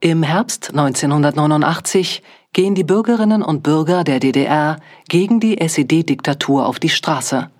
[0.00, 4.76] Im Herbst 1989 gehen die Bürgerinnen und Bürger der DDR
[5.08, 7.50] gegen die SED-Diktatur auf die Straße.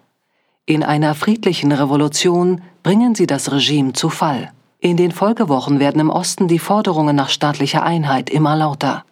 [0.65, 4.53] In einer friedlichen Revolution bringen sie das Regime zu Fall.
[4.79, 9.05] In den Folgewochen werden im Osten die Forderungen nach staatlicher Einheit immer lauter.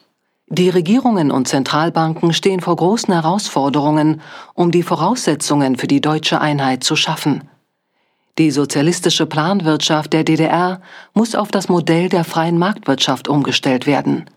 [0.46, 4.20] Die Regierungen und Zentralbanken stehen vor großen Herausforderungen,
[4.54, 7.48] um die Voraussetzungen für die deutsche Einheit zu schaffen.
[8.38, 10.80] Die sozialistische Planwirtschaft der DDR
[11.14, 14.28] muss auf das Modell der freien Marktwirtschaft umgestellt werden.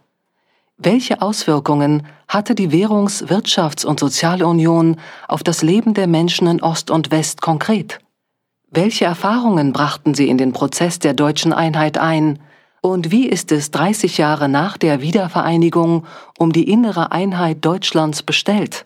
[0.77, 4.95] Welche Auswirkungen hatte die Währungs-, Wirtschafts- und Sozialunion
[5.27, 7.99] auf das Leben der Menschen in Ost und West konkret?
[8.71, 12.39] Welche Erfahrungen brachten sie in den Prozess der deutschen Einheit ein?
[12.81, 16.05] Und wie ist es 30 Jahre nach der Wiedervereinigung
[16.37, 18.85] um die innere Einheit Deutschlands bestellt?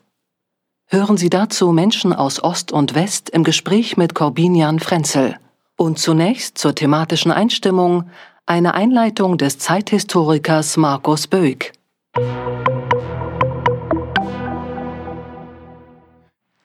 [0.94, 5.38] Hören Sie dazu Menschen aus Ost und West im Gespräch mit Corbinian Frenzel.
[5.76, 8.12] Und zunächst zur thematischen Einstimmung
[8.46, 11.74] eine Einleitung des Zeithistorikers Markus Böck.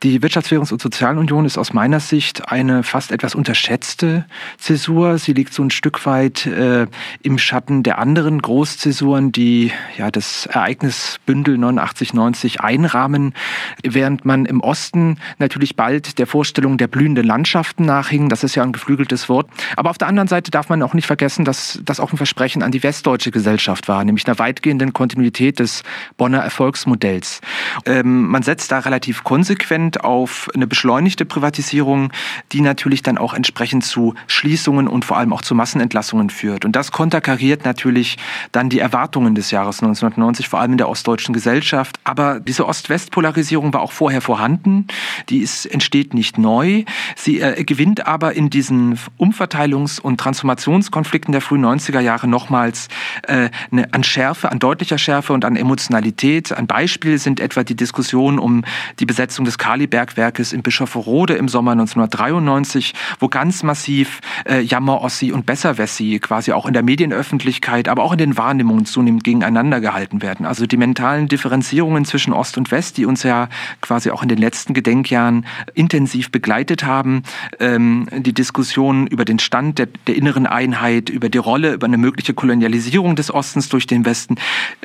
[0.04, 5.18] Die Wirtschaftswährungs- und Sozialunion ist aus meiner Sicht eine fast etwas unterschätzte Zäsur.
[5.18, 6.86] Sie liegt so ein Stück weit äh,
[7.24, 13.34] im Schatten der anderen Großzäsuren, die ja das Ereignisbündel 89-90 einrahmen,
[13.82, 18.28] während man im Osten natürlich bald der Vorstellung der blühenden Landschaften nachhing.
[18.28, 19.50] Das ist ja ein geflügeltes Wort.
[19.74, 22.62] Aber auf der anderen Seite darf man auch nicht vergessen, dass das auch ein Versprechen
[22.62, 25.82] an die westdeutsche Gesellschaft war, nämlich einer weitgehenden Kontinuität des
[26.16, 27.40] Bonner Erfolgsmodells.
[27.84, 32.12] Ähm, man setzt da relativ konsequent Trend auf eine beschleunigte Privatisierung,
[32.52, 36.64] die natürlich dann auch entsprechend zu Schließungen und vor allem auch zu Massenentlassungen führt.
[36.64, 38.18] Und das konterkariert natürlich
[38.52, 41.98] dann die Erwartungen des Jahres 1990, vor allem in der ostdeutschen Gesellschaft.
[42.04, 44.86] Aber diese Ost-West-Polarisierung war auch vorher vorhanden.
[45.28, 46.84] Die ist, entsteht nicht neu.
[47.16, 52.88] Sie äh, gewinnt aber in diesen Umverteilungs- und Transformationskonflikten der frühen 90er Jahre nochmals
[53.22, 56.52] äh, eine, an Schärfe, an deutlicher Schärfe und an Emotionalität.
[56.52, 58.64] Ein Beispiel sind etwa die Diskussion um
[58.98, 65.30] die Besetzung des Kali Kalibergwerkes in Bischofferode im Sommer 1993, wo ganz massiv äh, Jammer-Ossi
[65.30, 70.20] und Besserwessi quasi auch in der Medienöffentlichkeit, aber auch in den Wahrnehmungen zunehmend gegeneinander gehalten
[70.20, 70.46] werden.
[70.46, 73.48] Also die mentalen Differenzierungen zwischen Ost und West, die uns ja
[73.80, 77.22] quasi auch in den letzten Gedenkjahren intensiv begleitet haben,
[77.60, 81.98] ähm, die Diskussion über den Stand der, der inneren Einheit, über die Rolle, über eine
[81.98, 84.36] mögliche Kolonialisierung des Ostens durch den Westen.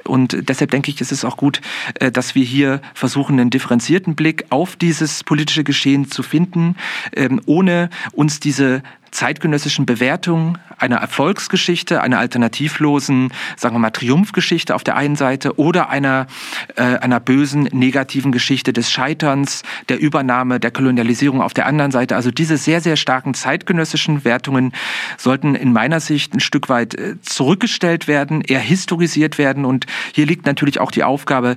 [0.03, 1.61] Und deshalb denke ich, ist es auch gut,
[1.95, 6.75] äh, dass wir hier versuchen, einen differenzierten Blick auf dieses politische Geschehen zu finden,
[7.15, 8.83] ähm, ohne uns diese
[9.13, 15.89] zeitgenössischen Bewertung einer Erfolgsgeschichte, einer alternativlosen, sagen wir mal, Triumphgeschichte auf der einen Seite oder
[15.89, 16.27] einer,
[16.75, 22.15] äh, einer bösen, negativen Geschichte des Scheiterns, der Übernahme, der Kolonialisierung auf der anderen Seite.
[22.15, 24.73] Also diese sehr, sehr starken zeitgenössischen Wertungen
[25.17, 29.63] sollten in meiner Sicht ein Stück weit äh, zurückgestellt werden, eher historisiert werden.
[29.63, 31.55] Und hier liegt natürlich auch die Aufgabe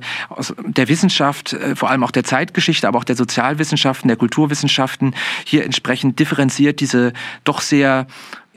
[0.59, 5.65] der Wissenschaft, äh, vor allem auch der Zeitgeschichte, aber auch der Sozialwissenschaften, der Kulturwissenschaften, hier
[5.65, 7.13] entsprechend differenziert diese
[7.49, 8.07] doch sehr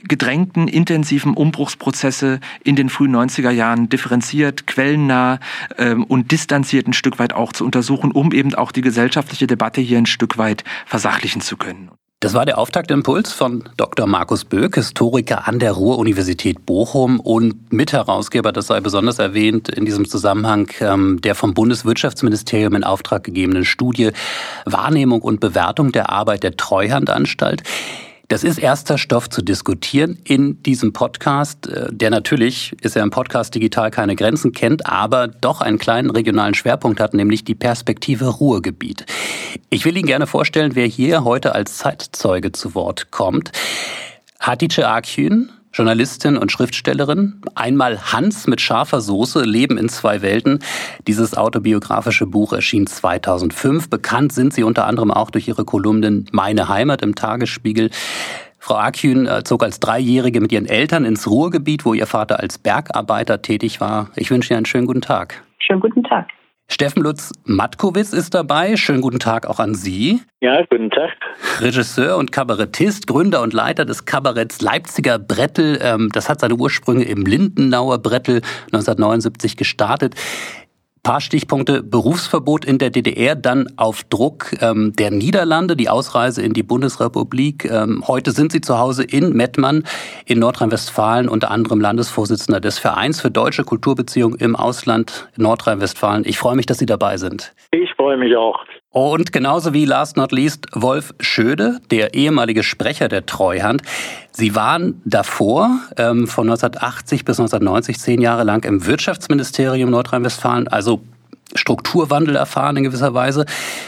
[0.02, 5.40] gedrängten, intensiven Umbruchsprozesse in den frühen 90er Jahren differenziert, quellennah
[5.78, 9.80] ähm, und distanziert ein Stück weit auch zu untersuchen, um eben auch die gesellschaftliche Debatte
[9.80, 11.90] hier ein Stück weit versachlichen zu können.
[12.22, 14.06] Das war der Auftaktimpuls von Dr.
[14.06, 20.06] Markus Böck, Historiker an der Ruhr-Universität Bochum und Mitherausgeber, das sei besonders erwähnt, in diesem
[20.06, 24.10] Zusammenhang ähm, der vom Bundeswirtschaftsministerium in Auftrag gegebenen Studie
[24.66, 27.62] Wahrnehmung und Bewertung der Arbeit der Treuhandanstalt.
[28.30, 33.10] Das ist erster Stoff zu diskutieren in diesem Podcast, äh, der natürlich, ist ja im
[33.10, 38.26] Podcast digital keine Grenzen kennt, aber doch einen kleinen regionalen Schwerpunkt hat, nämlich die Perspektive
[38.26, 39.04] Ruhrgebiet.
[39.68, 43.50] Ich will Ihnen gerne vorstellen, wer hier heute als Zeitzeuge zu Wort kommt.
[44.38, 47.40] Hatice Akün, Journalistin und Schriftstellerin.
[47.54, 50.58] Einmal Hans mit scharfer Soße, Leben in zwei Welten.
[51.06, 53.88] Dieses autobiografische Buch erschien 2005.
[53.88, 57.90] Bekannt sind sie unter anderem auch durch ihre Kolumnen Meine Heimat im Tagesspiegel.
[58.58, 62.58] Frau Akün äh, zog als Dreijährige mit ihren Eltern ins Ruhrgebiet, wo ihr Vater als
[62.58, 64.10] Bergarbeiter tätig war.
[64.16, 65.42] Ich wünsche Ihnen einen schönen guten Tag.
[65.58, 66.28] Schönen guten Tag.
[66.72, 68.76] Steffen Lutz Matkowitz ist dabei.
[68.76, 70.22] Schönen guten Tag auch an Sie.
[70.40, 71.10] Ja, guten Tag.
[71.60, 75.80] Regisseur und Kabarettist, Gründer und Leiter des Kabaretts Leipziger Brettel.
[75.82, 78.36] Ähm, das hat seine Ursprünge im Lindenauer Brettel
[78.66, 80.14] 1979 gestartet
[81.02, 81.82] paar Stichpunkte.
[81.82, 87.64] Berufsverbot in der DDR, dann auf Druck ähm, der Niederlande, die Ausreise in die Bundesrepublik.
[87.64, 89.84] Ähm, heute sind Sie zu Hause in Mettmann
[90.26, 96.24] in Nordrhein-Westfalen, unter anderem Landesvorsitzender des Vereins für deutsche Kulturbeziehungen im Ausland Nordrhein-Westfalen.
[96.26, 97.52] Ich freue mich, dass Sie dabei sind.
[97.70, 98.58] Ich freue mich auch.
[98.92, 103.82] Und genauso wie last not least Wolf Schöde, der ehemalige Sprecher der Treuhand.
[104.32, 111.02] Sie waren davor ähm, von 1980 bis 1990 zehn Jahre lang im Wirtschaftsministerium Nordrhein-Westfalen, also
[111.54, 113.44] Strukturwandel erfahren in gewisser Weise.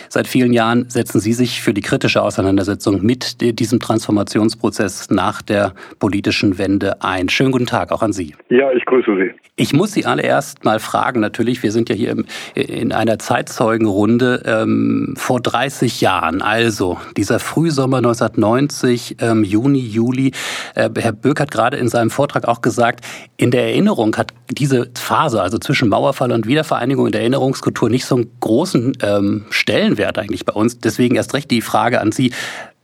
[0.09, 5.75] Seit vielen Jahren setzen Sie sich für die kritische Auseinandersetzung mit diesem Transformationsprozess nach der
[5.99, 7.29] politischen Wende ein.
[7.29, 8.35] Schönen guten Tag auch an Sie.
[8.49, 9.31] Ja, ich grüße Sie.
[9.57, 12.25] Ich muss Sie alle erst mal fragen, natürlich, wir sind ja hier im,
[12.55, 20.33] in einer Zeitzeugenrunde ähm, vor 30 Jahren, also dieser Frühsommer 1990, ähm, Juni, Juli.
[20.75, 23.05] Äh, Herr Böck hat gerade in seinem Vortrag auch gesagt,
[23.37, 27.91] in der Erinnerung hat diese Phase, also zwischen Mauerfall und Wiedervereinigung in der Erinnerung Ernährungskultur
[27.91, 30.79] nicht so einen großen ähm, Stellenwert eigentlich bei uns.
[30.79, 32.33] Deswegen erst recht die Frage an Sie,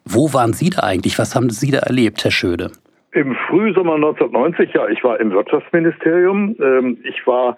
[0.04, 1.18] wo waren Sie da eigentlich?
[1.18, 2.70] Was haben Sie da erlebt, Herr Schöde?
[3.12, 6.56] Im Frühsommer 1990, ja, ich war im Wirtschaftsministerium.
[6.60, 7.56] Ähm, ich war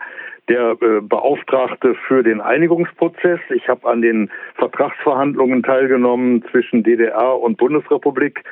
[0.48, 3.40] der äh, Beauftragte für den Einigungsprozess.
[3.54, 8.44] Ich habe an den Vertragsverhandlungen teilgenommen zwischen DDR und Bundesrepublik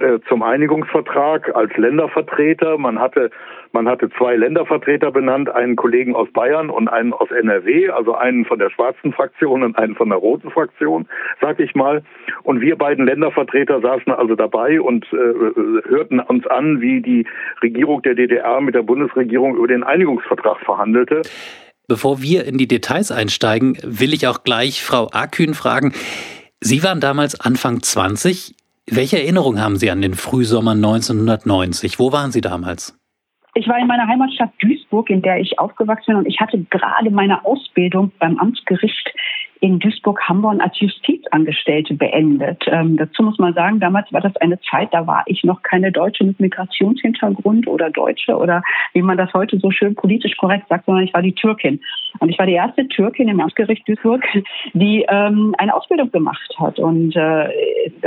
[0.00, 2.78] äh, zum Einigungsvertrag als Ländervertreter.
[2.78, 3.30] Man hatte,
[3.72, 8.44] man hatte zwei Ländervertreter benannt, einen Kollegen aus Bayern und einen aus NRW, also einen
[8.44, 11.08] von der schwarzen Fraktion und einen von der roten Fraktion,
[11.40, 12.02] sag ich mal.
[12.42, 17.26] Und wir beiden Ländervertreter saßen also dabei und äh, hörten uns an, wie die
[17.62, 21.22] Regierung der DDR mit der Bundesregierung über den Einigungsvertrag verhandelte.
[21.88, 25.92] Bevor wir in die Details einsteigen, will ich auch gleich Frau Akün fragen.
[26.60, 28.54] Sie waren damals Anfang 20.
[28.88, 31.98] Welche Erinnerung haben Sie an den Frühsommer 1990?
[31.98, 32.96] Wo waren Sie damals?
[33.54, 37.10] Ich war in meiner Heimatstadt Duisburg, in der ich aufgewachsen bin, und ich hatte gerade
[37.10, 39.12] meine Ausbildung beim Amtsgericht
[39.66, 42.62] in Duisburg-Hamborn als Justizangestellte beendet.
[42.68, 45.90] Ähm, dazu muss man sagen, damals war das eine Zeit, da war ich noch keine
[45.90, 50.86] Deutsche mit Migrationshintergrund oder Deutsche oder wie man das heute so schön politisch korrekt sagt,
[50.86, 51.80] sondern ich war die Türkin.
[52.20, 54.24] Und ich war die erste Türkin im Amtsgericht Duisburg,
[54.72, 56.78] die ähm, eine Ausbildung gemacht hat.
[56.78, 57.48] Und äh,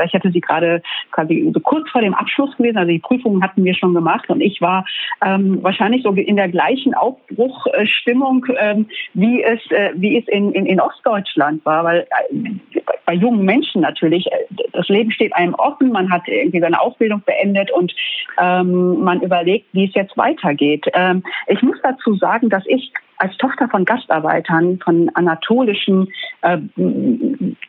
[0.06, 3.66] ich hatte sie gerade quasi so kurz vor dem Abschluss gewesen, also die Prüfungen hatten
[3.66, 4.86] wir schon gemacht und ich war
[5.26, 10.66] ähm, wahrscheinlich so in der gleichen Aufbruchstimmung, ähm, wie es, äh, wie es in, in,
[10.66, 15.54] in Ostdeutschland Deutschland war, weil äh, bei jungen Menschen natürlich, äh, das Leben steht einem
[15.56, 17.94] offen, man hat irgendwie seine Ausbildung beendet und
[18.38, 20.86] ähm, man überlegt, wie es jetzt weitergeht.
[20.94, 26.08] Ähm, ich muss dazu sagen, dass ich als Tochter von Gastarbeitern, von anatolischen
[26.42, 26.58] äh,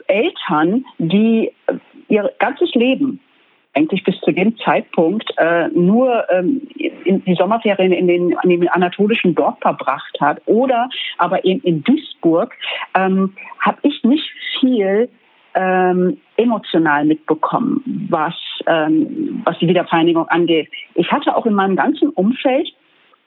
[0.06, 1.50] Eltern, die
[2.08, 3.20] ihr ganzes Leben
[3.74, 6.62] eigentlich bis zu dem Zeitpunkt äh, nur ähm,
[7.04, 10.88] in die Sommerferien in den, in dem anatolischen Dorf verbracht hat oder
[11.18, 12.54] aber eben in Duisburg,
[12.94, 14.28] ähm, habe ich nicht
[14.58, 15.08] viel
[15.54, 18.34] ähm, emotional mitbekommen, was,
[18.66, 20.68] ähm, was die Wiedervereinigung angeht.
[20.94, 22.72] Ich hatte auch in meinem ganzen Umfeld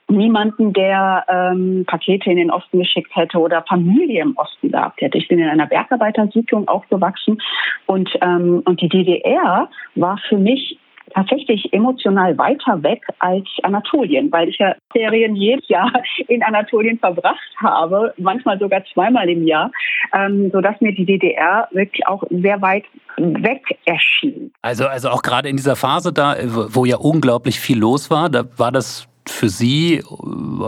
[0.08, 5.18] niemanden, der ähm, Pakete in den Osten geschickt hätte oder Familie im Osten gehabt hätte.
[5.18, 7.40] Ich bin in einer Bergarbeitersiedlung aufgewachsen
[7.86, 10.78] und, ähm, und die DDR war für mich
[11.14, 15.92] tatsächlich emotional weiter weg als Anatolien, weil ich ja Ferien jedes Jahr
[16.28, 19.70] in Anatolien verbracht habe, manchmal sogar zweimal im Jahr,
[20.12, 22.84] ähm, sodass mir die DDR wirklich auch sehr weit
[23.16, 24.52] weg erschien.
[24.62, 28.44] Also, also auch gerade in dieser Phase da, wo ja unglaublich viel los war, da
[28.56, 30.02] war das für Sie äh,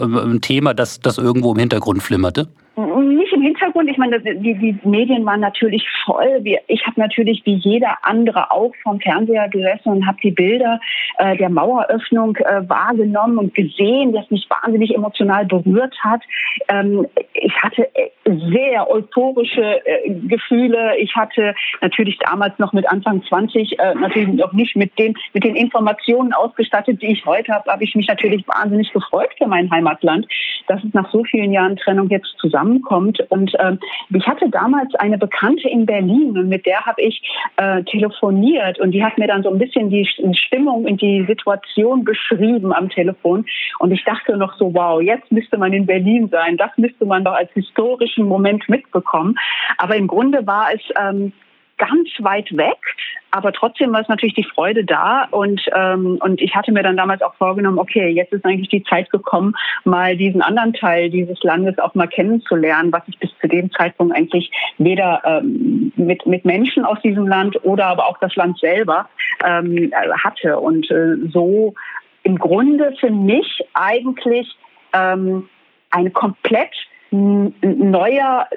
[0.05, 2.49] ein Thema, das, das irgendwo im Hintergrund flimmerte?
[2.76, 3.91] Nicht im Hintergrund.
[3.91, 6.43] Ich meine, die, die Medien waren natürlich voll.
[6.67, 10.81] Ich habe natürlich wie jeder andere auch vom Fernseher gesessen und habe die Bilder
[11.19, 16.22] äh, der Maueröffnung äh, wahrgenommen und gesehen, das mich wahnsinnig emotional berührt hat.
[16.69, 18.10] Ähm, ich hatte äh,
[18.51, 20.96] sehr euphorische äh, Gefühle.
[20.99, 25.44] Ich hatte natürlich damals noch mit Anfang 20 äh, natürlich noch nicht mit den mit
[25.44, 27.70] den Informationen ausgestattet, die ich heute habe.
[27.70, 30.27] Habe ich mich natürlich wahnsinnig gefreut für mein Heimatland,
[30.69, 33.26] dass es nach so vielen Jahren Trennung jetzt zusammenkommt.
[33.29, 33.79] Und ähm,
[34.11, 37.23] ich hatte damals eine Bekannte in Berlin und mit der habe ich
[37.56, 42.05] äh, telefoniert und die hat mir dann so ein bisschen die Stimmung und die Situation
[42.05, 43.45] beschrieben am Telefon.
[43.79, 46.56] Und ich dachte noch so, wow, jetzt müsste man in Berlin sein.
[46.56, 49.37] Das müsste man doch als historischen Moment mitbekommen.
[49.79, 51.33] Aber im Grunde war es ähm,
[51.79, 52.79] ganz weit weg,
[53.31, 56.97] aber trotzdem war es natürlich die Freude da und ähm, und ich hatte mir dann
[56.97, 59.55] damals auch vorgenommen, okay, jetzt ist eigentlich die Zeit gekommen,
[59.85, 64.17] mal diesen anderen Teil dieses Landes auch mal kennenzulernen, was ich bis zu dem Zeitpunkt
[64.17, 69.09] eigentlich weder ähm, mit mit Menschen aus diesem Land oder aber auch das Land selber
[69.45, 69.93] ähm,
[70.25, 70.59] hatte.
[70.59, 71.75] Und äh, so
[72.23, 74.56] im Grunde für mich eigentlich
[74.93, 75.49] ähm,
[75.91, 76.75] eine komplett
[77.11, 78.49] neuer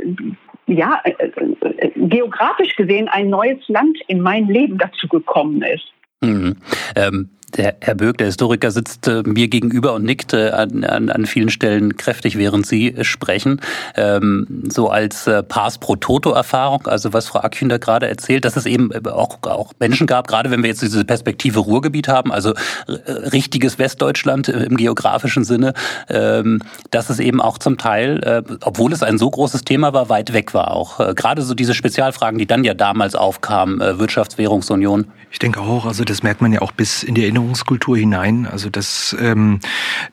[0.69, 5.91] ja, äh, äh, geografisch gesehen ein neues Land in mein Leben dazu gekommen ist.
[6.21, 6.57] Mhm.
[6.95, 11.25] Ähm, Der Herr Böck, der Historiker, sitzt äh, mir gegenüber und nickt äh, an, an,
[11.25, 13.61] vielen Stellen kräftig, während Sie äh, sprechen.
[13.95, 18.55] Ähm, so als äh, Pass pro Toto-Erfahrung, also was Frau Akün da gerade erzählt, dass
[18.55, 22.31] es eben äh, auch, auch Menschen gab, gerade wenn wir jetzt diese Perspektive Ruhrgebiet haben,
[22.31, 22.53] also
[22.87, 25.73] äh, richtiges Westdeutschland im geografischen Sinne,
[26.09, 30.33] ähm, dass es eben auch zum Teil, obwohl es ein so großes Thema war, weit
[30.33, 30.71] weg war.
[30.71, 35.05] Auch gerade so diese Spezialfragen, die dann ja damals aufkamen, Wirtschaftswährungsunion.
[35.31, 38.45] Ich denke auch, also das merkt man ja auch bis in die Erinnerung Erinnerungskultur hinein.
[38.45, 39.59] Also dass, ähm,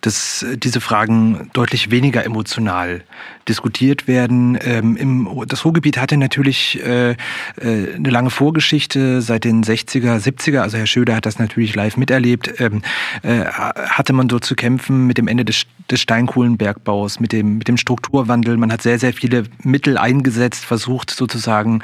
[0.00, 3.02] dass diese Fragen deutlich weniger emotional
[3.48, 4.58] diskutiert werden.
[4.62, 7.16] Ähm, im, das Ruhrgebiet hatte natürlich äh, äh,
[7.60, 10.60] eine lange Vorgeschichte seit den 60er, 70er.
[10.60, 12.60] Also Herr Schöder hat das natürlich live miterlebt.
[12.60, 12.82] Ähm,
[13.22, 17.68] äh, hatte man so zu kämpfen mit dem Ende des, des Steinkohlenbergbaus, mit dem, mit
[17.68, 18.56] dem Strukturwandel.
[18.56, 21.82] Man hat sehr, sehr viele Mittel eingesetzt, versucht sozusagen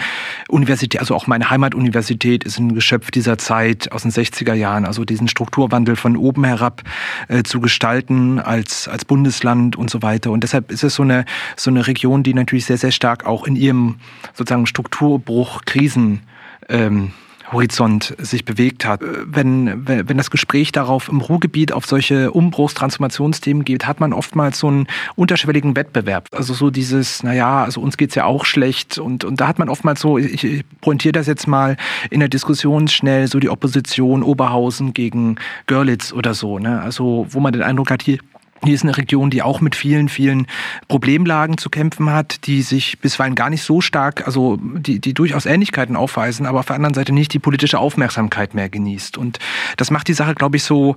[0.49, 5.05] Universität, also auch meine Heimatuniversität ist ein Geschöpf dieser Zeit aus den 60er Jahren, also
[5.05, 6.83] diesen Strukturwandel von oben herab
[7.29, 10.31] äh, zu gestalten als, als Bundesland und so weiter.
[10.31, 11.25] Und deshalb ist es so eine,
[11.57, 13.97] so eine Region, die natürlich sehr, sehr stark auch in ihrem
[14.35, 16.23] sozusagen Strukturbruch, Krisen
[16.69, 17.13] ähm,
[17.53, 19.01] Horizont sich bewegt hat.
[19.03, 24.59] Wenn, wenn das Gespräch darauf im Ruhrgebiet auf solche Umbruchs-, Transformationsthemen geht, hat man oftmals
[24.59, 26.29] so einen unterschwelligen Wettbewerb.
[26.33, 29.69] Also so dieses, naja, also uns geht's ja auch schlecht und, und da hat man
[29.69, 31.77] oftmals so, ich, ich pointiere das jetzt mal
[32.11, 36.59] in der Diskussion schnell, so die Opposition Oberhausen gegen Görlitz oder so.
[36.59, 36.81] Ne?
[36.81, 38.19] Also wo man den Eindruck hat, hier
[38.65, 40.47] hier ist eine Region, die auch mit vielen, vielen
[40.89, 45.47] Problemlagen zu kämpfen hat, die sich bisweilen gar nicht so stark, also die, die durchaus
[45.47, 49.19] Ähnlichkeiten aufweisen, aber auf der anderen Seite nicht die politische Aufmerksamkeit mehr genießt.
[49.19, 49.39] Und
[49.77, 50.97] das macht die Sache, glaube ich, so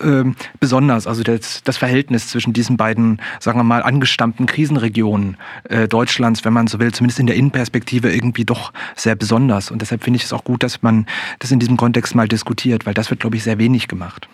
[0.00, 0.24] äh,
[0.60, 1.06] besonders.
[1.06, 6.52] Also das, das Verhältnis zwischen diesen beiden, sagen wir mal, angestammten Krisenregionen äh, Deutschlands, wenn
[6.52, 9.70] man so will, zumindest in der Innenperspektive irgendwie doch sehr besonders.
[9.70, 11.06] Und deshalb finde ich es auch gut, dass man
[11.38, 14.28] das in diesem Kontext mal diskutiert, weil das wird, glaube ich, sehr wenig gemacht.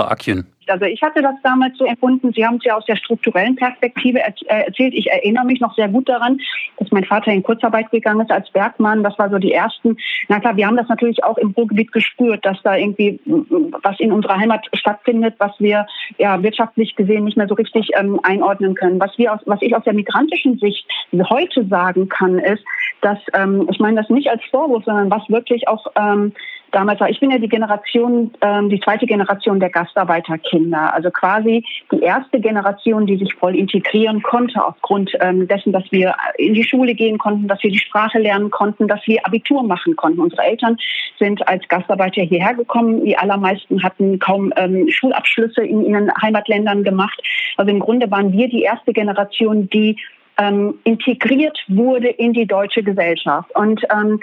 [0.00, 0.46] Frau Akjen.
[0.66, 4.20] Also ich hatte das damals so empfunden, Sie haben es ja aus der strukturellen Perspektive
[4.20, 4.94] äh, erzählt.
[4.94, 6.38] Ich erinnere mich noch sehr gut daran,
[6.78, 9.02] dass mein Vater in Kurzarbeit gegangen ist als Bergmann.
[9.02, 9.96] Das war so die ersten.
[10.28, 13.18] Na klar, wir haben das natürlich auch im Ruhrgebiet gespürt, dass da irgendwie
[13.82, 15.86] was in unserer Heimat stattfindet, was wir
[16.18, 19.00] ja wirtschaftlich gesehen nicht mehr so richtig ähm, einordnen können.
[19.00, 20.86] Was wir aus, was ich aus der migrantischen Sicht
[21.28, 22.64] heute sagen kann, ist,
[23.00, 26.32] dass ähm, ich meine das nicht als Vorwurf, sondern was wirklich auch ähm,
[26.72, 27.10] damals war.
[27.10, 30.92] Ich bin ja die Generation, ähm, die zweite Generation der Gastarbeiterkinder.
[30.94, 36.14] Also quasi die erste Generation, die sich voll integrieren konnte aufgrund ähm, dessen, dass wir
[36.38, 39.96] in die Schule gehen konnten, dass wir die Sprache lernen konnten, dass wir Abitur machen
[39.96, 40.20] konnten.
[40.20, 40.76] Unsere Eltern
[41.18, 43.04] sind als Gastarbeiter hierher gekommen.
[43.04, 47.20] Die allermeisten hatten kaum ähm, Schulabschlüsse in ihren Heimatländern gemacht.
[47.56, 49.96] Also im Grunde waren wir die erste Generation, die
[50.40, 53.54] ähm, integriert wurde in die deutsche Gesellschaft.
[53.54, 54.20] Und ähm,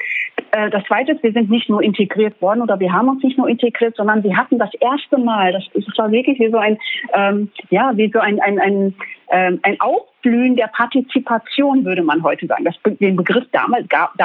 [0.51, 3.37] äh, das Zweite ist, wir sind nicht nur integriert worden oder wir haben uns nicht
[3.37, 6.77] nur integriert, sondern wir hatten das erste Mal, das, das war wirklich wie so ein,
[7.13, 8.95] ähm, ja, wie so ein, ein, ein,
[9.29, 12.63] ähm, ein Aufblühen der Partizipation, würde man heute sagen.
[12.63, 14.15] Das, den Begriff damals gab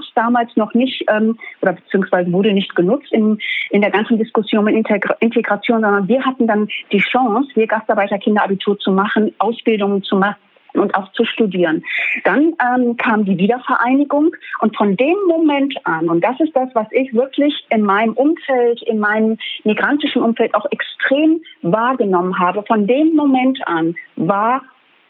[0.00, 3.38] es damals noch nicht ähm, oder beziehungsweise wurde nicht genutzt in,
[3.70, 8.44] in der ganzen Diskussion mit Integra Integration, sondern wir hatten dann die Chance, wir Gastarbeiterkinder
[8.44, 10.45] Abitur zu machen, Ausbildungen zu machen
[10.78, 11.84] und auch zu studieren.
[12.24, 16.86] Dann ähm, kam die Wiedervereinigung und von dem Moment an, und das ist das, was
[16.90, 23.14] ich wirklich in meinem Umfeld, in meinem migrantischen Umfeld auch extrem wahrgenommen habe, von dem
[23.14, 24.62] Moment an war,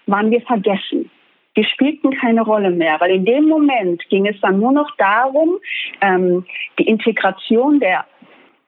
[0.07, 1.11] waren wir vergessen.
[1.55, 5.57] Wir spielten keine Rolle mehr, weil in dem Moment ging es dann nur noch darum,
[6.03, 6.45] ähm,
[6.79, 8.05] die Integration der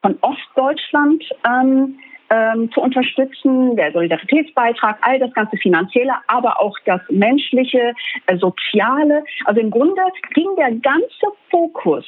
[0.01, 1.99] von Ostdeutschland ähm,
[2.31, 7.95] ähm, zu unterstützen, der Solidaritätsbeitrag, all das ganze Finanzielle, aber auch das menschliche,
[8.27, 9.25] äh, soziale.
[9.45, 10.03] Also im Grunde
[10.35, 12.05] ging der ganze Fokus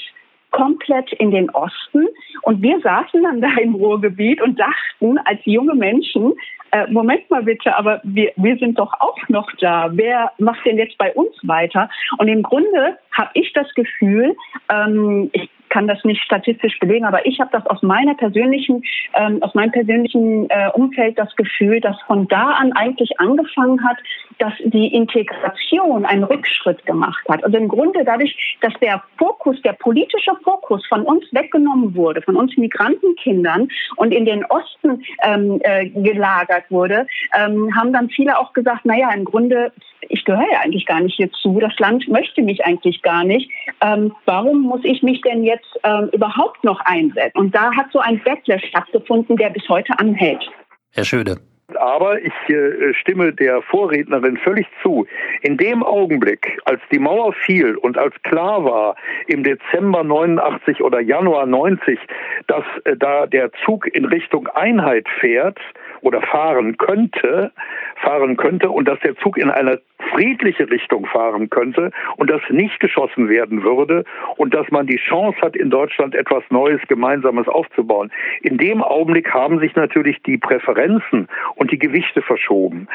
[0.50, 2.07] komplett in den Osten.
[2.42, 6.35] Und wir saßen dann da im Ruhrgebiet und dachten als junge Menschen,
[6.73, 9.90] äh, Moment mal bitte, aber wir, wir sind doch auch noch da.
[9.92, 11.90] Wer macht denn jetzt bei uns weiter?
[12.19, 14.37] Und im Grunde habe ich das Gefühl,
[14.69, 18.83] ähm, ich kann das nicht statistisch belegen, aber ich habe das aus meiner persönlichen,
[19.14, 23.97] ähm, aus meinem persönlichen äh, Umfeld das Gefühl, dass von da an eigentlich angefangen hat,
[24.38, 27.42] dass die Integration einen Rückschritt gemacht hat.
[27.45, 32.37] Also im Grunde dadurch, dass der Fokus, der politische Fokus von uns weggenommen wurde, von
[32.37, 38.52] uns Migrantenkindern und in den Osten ähm, äh, gelagert wurde, ähm, haben dann viele auch
[38.52, 39.73] gesagt, naja, im Grunde,
[40.09, 43.50] ich gehöre ja eigentlich gar nicht hierzu, das Land möchte mich eigentlich gar nicht.
[43.80, 47.38] Ähm, warum muss ich mich denn jetzt ähm, überhaupt noch einsetzen?
[47.38, 50.49] Und da hat so ein Backlash stattgefunden, der bis heute anhält.
[50.92, 51.50] Herr Schöde.
[51.77, 55.07] Aber ich äh, stimme der Vorrednerin völlig zu.
[55.43, 58.97] In dem Augenblick, als die Mauer fiel und als klar war,
[59.27, 61.99] im Dezember 89 oder Januar 90,
[62.47, 65.59] dass äh, da der Zug in Richtung Einheit fährt,
[66.02, 67.52] oder fahren könnte,
[67.97, 69.80] fahren könnte und dass der Zug in eine
[70.12, 74.04] friedliche Richtung fahren könnte und dass nicht geschossen werden würde
[74.37, 78.11] und dass man die Chance hat, in Deutschland etwas Neues, Gemeinsames aufzubauen.
[78.42, 82.88] In dem Augenblick haben sich natürlich die Präferenzen und die Gewichte verschoben.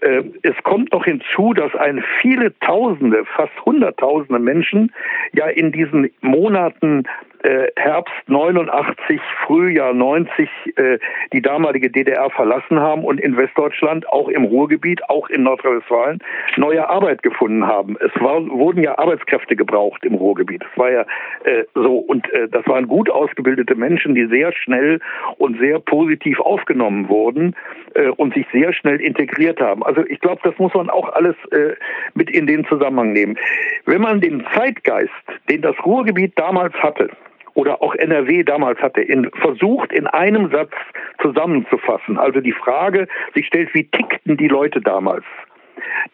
[0.00, 4.92] Äh, es kommt noch hinzu, dass ein viele Tausende, fast Hunderttausende Menschen
[5.32, 7.04] ja in diesen Monaten
[7.42, 10.98] äh, Herbst 89, Frühjahr 90 äh,
[11.32, 16.20] die damalige DDR verlassen haben und in Westdeutschland, auch im Ruhrgebiet, auch in Nordrhein-Westfalen,
[16.56, 17.96] neue Arbeit gefunden haben.
[18.00, 20.62] Es war, wurden ja Arbeitskräfte gebraucht im Ruhrgebiet.
[20.62, 21.06] Das war ja
[21.44, 21.98] äh, so.
[21.98, 25.00] Und äh, das waren gut ausgebildete Menschen, die sehr schnell
[25.38, 27.56] und sehr positiv aufgenommen wurden
[27.94, 29.82] äh, und sich sehr schnell integriert haben.
[29.82, 31.74] Also ich glaube, das muss man auch alles äh,
[32.14, 33.38] mit in den Zusammenhang nehmen.
[33.86, 35.10] Wenn man den Zeitgeist,
[35.48, 37.10] den das Ruhrgebiet damals hatte,
[37.60, 40.72] oder auch NRW damals hatte, in, versucht in einem Satz
[41.20, 42.18] zusammenzufassen.
[42.18, 45.24] Also die Frage sich stellt, wie tickten die Leute damals?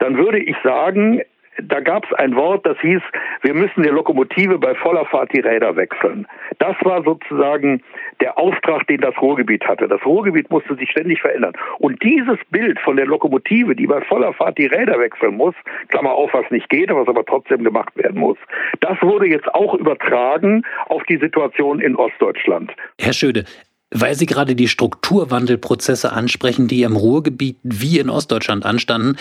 [0.00, 1.22] Dann würde ich sagen,
[1.62, 3.02] da gab es ein Wort, das hieß,
[3.42, 6.26] wir müssen der Lokomotive bei voller Fahrt die Räder wechseln.
[6.58, 7.82] Das war sozusagen
[8.20, 9.88] der Auftrag, den das Ruhrgebiet hatte.
[9.88, 11.52] Das Ruhrgebiet musste sich ständig verändern.
[11.78, 15.54] Und dieses Bild von der Lokomotive, die bei voller Fahrt die Räder wechseln muss,
[15.88, 18.38] Klammer auf, was nicht geht, was aber trotzdem gemacht werden muss,
[18.80, 22.72] das wurde jetzt auch übertragen auf die Situation in Ostdeutschland.
[23.00, 23.44] Herr Schöde,
[23.90, 29.16] weil Sie gerade die Strukturwandelprozesse ansprechen, die im Ruhrgebiet wie in Ostdeutschland anstanden,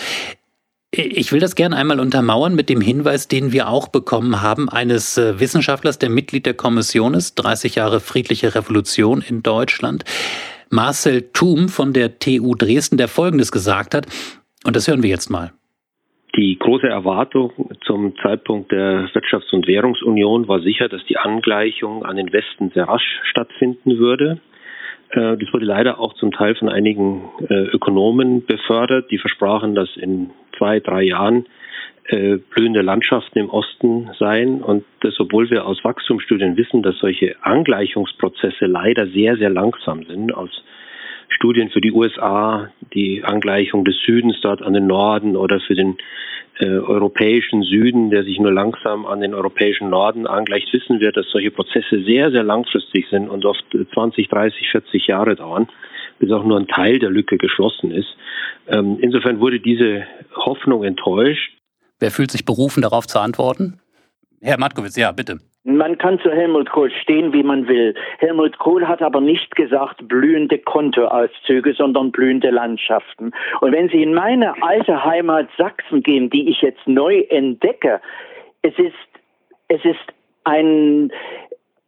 [0.92, 5.18] ich will das gerne einmal untermauern mit dem Hinweis, den wir auch bekommen haben, eines
[5.18, 10.04] äh, Wissenschaftlers, der Mitglied der Kommission ist, 30 Jahre friedliche Revolution in Deutschland,
[10.70, 14.06] Marcel Thum von der TU Dresden, der Folgendes gesagt hat.
[14.64, 15.52] Und das hören wir jetzt mal.
[16.36, 17.52] Die große Erwartung
[17.86, 22.84] zum Zeitpunkt der Wirtschafts- und Währungsunion war sicher, dass die Angleichung an den Westen sehr
[22.84, 24.40] rasch stattfinden würde.
[25.10, 29.88] Äh, das wurde leider auch zum Teil von einigen äh, Ökonomen befördert, die versprachen, dass
[29.96, 31.46] in zwei, drei Jahren
[32.08, 34.62] äh, blühende Landschaften im Osten seien.
[34.62, 40.32] Und das, obwohl wir aus Wachstumsstudien wissen, dass solche Angleichungsprozesse leider sehr, sehr langsam sind.
[40.34, 40.50] Aus
[41.28, 45.96] Studien für die USA, die Angleichung des Südens dort an den Norden oder für den
[46.58, 51.26] äh, europäischen Süden, der sich nur langsam an den europäischen Norden angleicht, wissen wir, dass
[51.30, 55.68] solche Prozesse sehr, sehr langfristig sind und oft 20, 30, 40 Jahre dauern,
[56.18, 58.08] bis auch nur ein Teil der Lücke geschlossen ist.
[58.68, 61.52] Ähm, insofern wurde diese Hoffnung enttäuscht.
[62.00, 63.80] Wer fühlt sich berufen, darauf zu antworten?
[64.40, 65.40] Herr Matkowitz, ja, bitte.
[65.68, 67.96] Man kann zu Helmut Kohl stehen, wie man will.
[68.18, 73.32] Helmut Kohl hat aber nicht gesagt blühende Kontoauszüge, sondern blühende Landschaften.
[73.60, 78.00] Und wenn Sie in meine alte Heimat Sachsen gehen, die ich jetzt neu entdecke,
[78.62, 78.94] es ist,
[79.66, 81.10] es ist ein,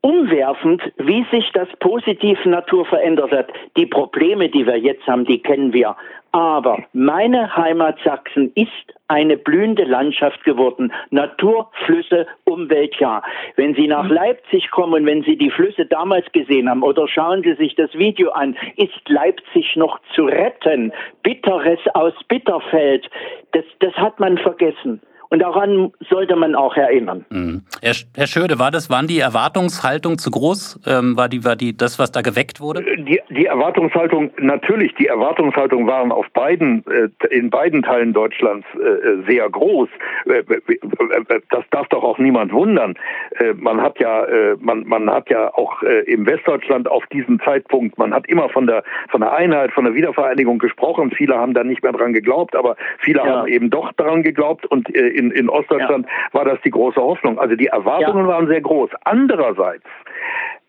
[0.00, 3.48] umwerfend, wie sich das positiv Natur verändert hat.
[3.76, 5.96] Die Probleme, die wir jetzt haben, die kennen wir.
[6.32, 8.68] Aber meine Heimat Sachsen ist
[9.08, 10.92] eine blühende Landschaft geworden.
[11.10, 13.22] Natur, Flüsse, Umwelt, ja.
[13.56, 17.54] Wenn Sie nach Leipzig kommen, wenn Sie die Flüsse damals gesehen haben oder schauen Sie
[17.54, 20.92] sich das Video an, ist Leipzig noch zu retten.
[21.22, 23.08] Bitteres aus Bitterfeld,
[23.52, 25.00] das, das hat man vergessen.
[25.30, 27.24] Und daran sollte man auch erinnern.
[27.30, 27.62] Mhm.
[27.82, 30.80] Herr, Herr Schöde, war das, waren die Erwartungshaltung zu groß?
[30.86, 32.82] Ähm, war die, war die, das, was da geweckt wurde?
[32.96, 39.30] Die, die Erwartungshaltung, natürlich, die Erwartungshaltung waren auf beiden, äh, in beiden Teilen Deutschlands äh,
[39.30, 39.88] sehr groß.
[40.26, 42.94] Äh, äh, äh, das darf doch auch niemand wundern.
[43.38, 44.26] Äh, man hat ja,
[44.60, 48.82] man, man hat ja auch im Westdeutschland auf diesem Zeitpunkt, man hat immer von der,
[49.10, 51.10] von der Einheit, von der Wiedervereinigung gesprochen.
[51.10, 53.26] Viele haben da nicht mehr dran geglaubt, aber viele ja.
[53.26, 54.88] haben eben doch daran geglaubt und
[55.18, 56.38] in, in Ostdeutschland ja.
[56.38, 57.38] war das die große Hoffnung.
[57.38, 58.32] Also die Erwartungen ja.
[58.32, 58.90] waren sehr groß.
[59.04, 59.84] Andererseits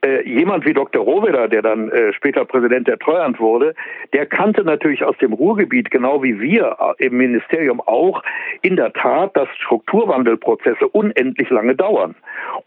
[0.01, 1.03] äh, jemand wie Dr.
[1.03, 3.75] Rohweder, der dann äh, später Präsident der Treuhand wurde,
[4.13, 8.23] der kannte natürlich aus dem Ruhrgebiet, genau wie wir äh, im Ministerium auch,
[8.61, 12.15] in der Tat, dass Strukturwandelprozesse unendlich lange dauern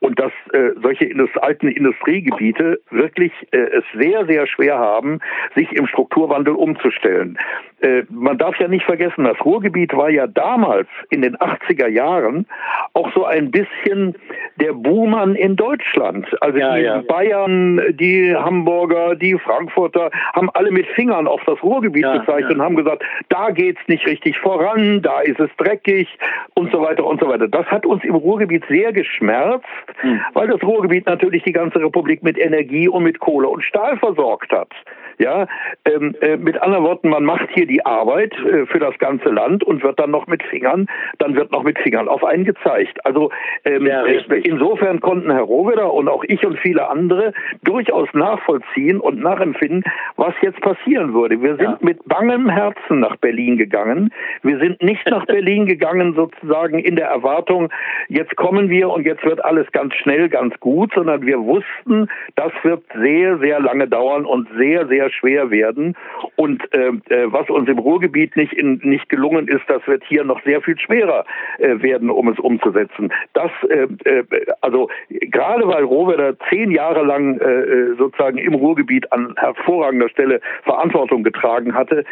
[0.01, 5.21] und dass äh, solche Indust alten Industriegebiete wirklich äh, es sehr, sehr schwer haben,
[5.55, 7.39] sich im Strukturwandel umzustellen.
[7.81, 12.47] Äh, man darf ja nicht vergessen, das Ruhrgebiet war ja damals in den 80er Jahren
[12.95, 14.15] auch so ein bisschen
[14.57, 16.27] der Buhmann in Deutschland.
[16.43, 17.03] Also ja, die ja.
[17.23, 22.61] Bayern, die Hamburger, die Frankfurter haben alle mit Fingern auf das Ruhrgebiet ja, gezeigt und
[22.61, 26.09] haben gesagt, da geht's nicht richtig voran, da ist es dreckig
[26.55, 27.47] und so weiter und so weiter.
[27.47, 29.65] Das hat uns im Ruhrgebiet sehr geschmerzt,
[30.03, 30.21] mhm.
[30.33, 34.51] weil das Ruhrgebiet natürlich die ganze Republik mit Energie und mit Kohle und Stahl versorgt
[34.51, 34.71] hat.
[35.19, 35.47] Ja,
[35.85, 39.65] ähm, äh, mit anderen Worten, man macht hier die Arbeit äh, für das ganze Land
[39.65, 40.87] und wird dann noch mit Fingern,
[41.19, 43.05] dann wird noch mit Fingern auf einen gezeigt.
[43.05, 43.31] Also
[43.65, 49.21] ähm, ja, insofern konnten Herr Rohweder und auch ich und viele andere durchaus nachvollziehen und
[49.21, 49.85] nachempfinden,
[50.17, 51.41] was jetzt passieren würde.
[51.41, 51.79] Wir sind ja.
[51.81, 54.13] mit bangem Herzen nach Berlin gegangen.
[54.43, 57.71] Wir sind nicht nach Berlin gegangen sozusagen in der Erwartung,
[58.09, 62.53] jetzt kommen wir und jetzt wird alles ganz schnell, ganz gut, sondern wir wussten, das
[62.63, 65.97] wird sehr, sehr lange dauern und sehr, sehr schwer werden.
[66.37, 70.25] Und äh, äh, was uns im Ruhrgebiet nicht, in, nicht gelungen ist, das wird hier
[70.25, 71.25] noch sehr viel schwerer
[71.59, 73.13] äh, werden, um es umzusetzen.
[73.33, 74.25] Das, äh, äh,
[74.61, 81.23] also gerade weil Rohwedder zehn Jahre lang äh, sozusagen im Ruhrgebiet an hervorragender Stelle Verantwortung
[81.23, 82.05] getragen hatte,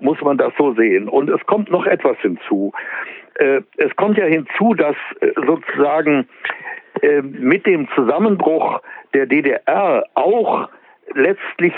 [0.00, 1.08] muss man das so sehen.
[1.08, 2.72] Und es kommt noch etwas hinzu.
[3.34, 4.96] Es kommt ja hinzu, dass
[5.46, 6.26] sozusagen
[7.22, 8.80] mit dem Zusammenbruch
[9.14, 10.68] der DDR auch
[11.14, 11.74] letztlich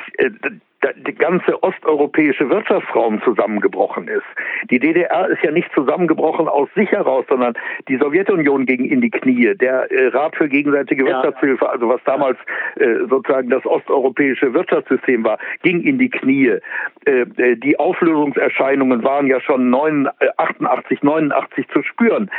[0.82, 4.26] der ganze osteuropäische Wirtschaftsraum zusammengebrochen ist.
[4.70, 7.54] Die DDR ist ja nicht zusammengebrochen aus sich heraus, sondern
[7.88, 9.54] die Sowjetunion ging in die Knie.
[9.56, 11.14] Der äh, Rat für gegenseitige ja.
[11.14, 12.38] Wirtschaftshilfe, also was damals
[12.76, 16.58] äh, sozusagen das osteuropäische Wirtschaftssystem war, ging in die Knie.
[17.04, 22.30] Äh, äh die Auflösungserscheinungen waren ja schon 9, 88, 89 zu spüren,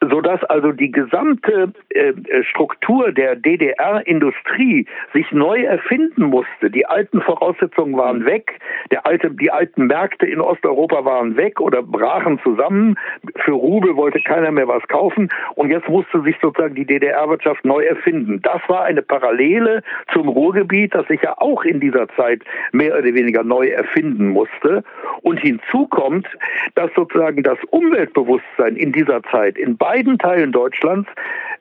[0.00, 2.12] sodass also die gesamte äh,
[2.44, 6.70] Struktur der DDR-Industrie sich neu erfinden musste.
[6.70, 8.58] Die alten Voraussetzungen Vernetzung waren weg,
[9.04, 12.96] alte, die alten Märkte in Osteuropa waren weg oder brachen zusammen.
[13.44, 17.82] Für Rubel wollte keiner mehr was kaufen und jetzt musste sich sozusagen die DDR-Wirtschaft neu
[17.82, 18.40] erfinden.
[18.42, 23.14] Das war eine Parallele zum Ruhrgebiet, das sich ja auch in dieser Zeit mehr oder
[23.14, 24.84] weniger neu erfinden musste.
[25.22, 26.26] Und hinzu kommt,
[26.74, 31.08] dass sozusagen das Umweltbewusstsein in dieser Zeit in beiden Teilen Deutschlands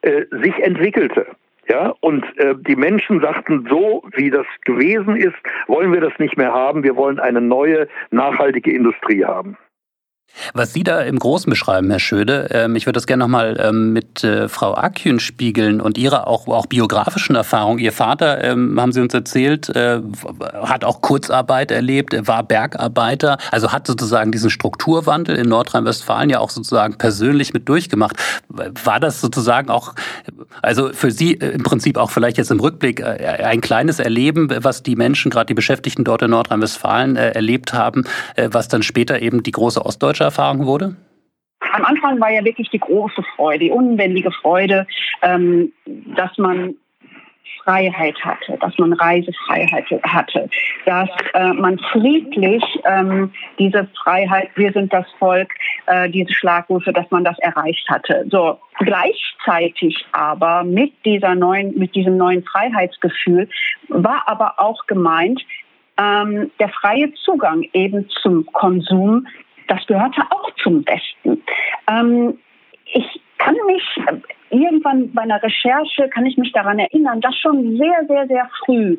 [0.02, 1.28] äh, sich entwickelte.
[1.70, 5.36] Ja, und äh, die Menschen sagten, so wie das gewesen ist,
[5.68, 6.84] wollen wir das nicht mehr haben.
[6.84, 9.56] Wir wollen eine neue, nachhaltige Industrie haben.
[10.54, 13.94] Was Sie da im Großen beschreiben, Herr Schöde, ähm, ich würde das gerne nochmal ähm,
[13.94, 17.78] mit äh, Frau Akün spiegeln und Ihrer auch, auch biografischen Erfahrung.
[17.78, 20.00] Ihr Vater, ähm, haben Sie uns erzählt, äh,
[20.62, 26.50] hat auch Kurzarbeit erlebt, war Bergarbeiter, also hat sozusagen diesen Strukturwandel in Nordrhein-Westfalen ja auch
[26.50, 28.16] sozusagen persönlich mit durchgemacht.
[28.50, 29.94] War das sozusagen auch,
[30.62, 34.84] also für Sie äh, im Prinzip auch vielleicht jetzt im Rückblick ein kleines Erleben, was
[34.84, 39.52] die Menschen, gerade die Beschäftigten dort in Nordrhein-Westfalen erlebt haben, was dann später eben die
[39.52, 40.96] große Ostdeutsche falsche Erfahrung wurde?
[41.74, 44.88] Am Anfang war ja wirklich die große Freude, die unbändige Freude,
[45.22, 46.76] ähm, dass man
[47.64, 50.50] Freiheit hatte, dass man Reisefreiheit hatte,
[50.86, 55.52] dass äh, man friedlich ähm, diese Freiheit, wir sind das Volk,
[55.86, 58.26] äh, diese Schlagrufe, dass man das erreicht hatte.
[58.32, 63.50] So gleichzeitig aber mit dieser neuen, mit diesem neuen Freiheitsgefühl
[63.90, 65.42] war aber auch gemeint,
[66.00, 69.28] ähm, der freie Zugang eben zum Konsum
[69.70, 71.42] das gehörte auch zum Besten.
[71.88, 72.38] Ähm,
[72.86, 73.84] ich kann mich
[74.50, 78.98] irgendwann bei einer Recherche kann ich mich daran erinnern, dass schon sehr, sehr, sehr früh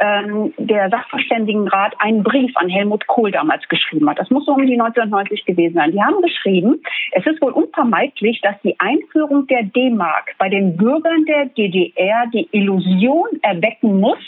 [0.00, 4.18] ähm, der Sachverständigenrat einen Brief an Helmut Kohl damals geschrieben hat.
[4.18, 5.92] Das muss so um die 1990 gewesen sein.
[5.92, 11.24] Die haben geschrieben, es ist wohl unvermeidlich, dass die Einführung der D-Mark bei den Bürgern
[11.26, 14.18] der DDR die Illusion erwecken muss,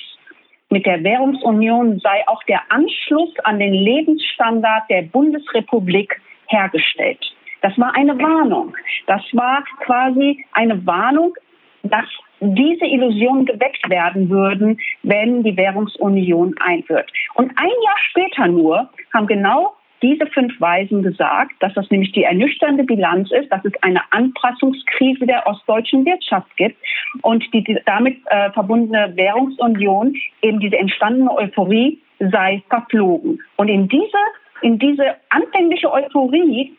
[0.73, 7.21] mit der Währungsunion sei auch der Anschluss an den Lebensstandard der Bundesrepublik hergestellt.
[7.61, 8.75] Das war eine Warnung.
[9.07, 11.35] Das war quasi eine Warnung,
[11.83, 12.07] dass
[12.41, 17.13] diese Illusionen geweckt werden würden, wenn die Währungsunion einführt.
[17.35, 22.25] Und ein Jahr später nur haben genau diese fünf Weisen gesagt, dass das nämlich die
[22.25, 26.77] ernüchternde Bilanz ist, dass es eine Anpassungskrise der ostdeutschen Wirtschaft gibt
[27.23, 33.41] und die, die damit äh, verbundene Währungsunion, eben diese entstandene Euphorie, sei verflogen.
[33.57, 34.19] Und in diese,
[34.61, 36.77] in diese anfängliche Euphorie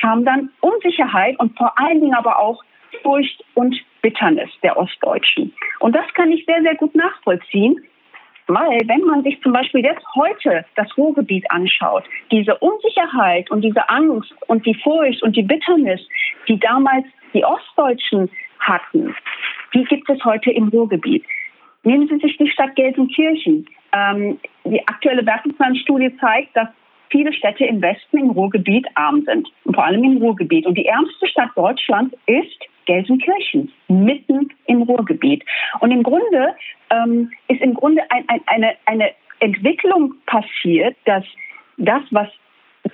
[0.00, 2.62] kam dann Unsicherheit und vor allen Dingen aber auch
[3.02, 5.52] Furcht und Bitternis der Ostdeutschen.
[5.80, 7.76] Und das kann ich sehr, sehr gut nachvollziehen,
[8.54, 13.88] weil wenn man sich zum Beispiel jetzt heute das Ruhrgebiet anschaut, diese Unsicherheit und diese
[13.88, 16.00] Angst und die Furcht und die Bitternis,
[16.48, 19.14] die damals die Ostdeutschen hatten,
[19.74, 21.24] die gibt es heute im Ruhrgebiet.
[21.84, 23.66] Nehmen Sie sich die Stadt Gelsenkirchen.
[23.92, 26.68] Ähm, die aktuelle Wertungsplanstudie zeigt, dass
[27.10, 29.48] viele Städte im Westen im Ruhrgebiet arm sind.
[29.64, 30.66] Und vor allem im Ruhrgebiet.
[30.66, 35.44] Und die ärmste Stadt Deutschlands ist Gelsenkirchen, mitten im Ruhrgebiet.
[35.80, 36.54] Und im Grunde
[36.90, 41.24] ähm, ist im Grunde ein, ein, eine, eine Entwicklung passiert, dass
[41.78, 42.28] das, was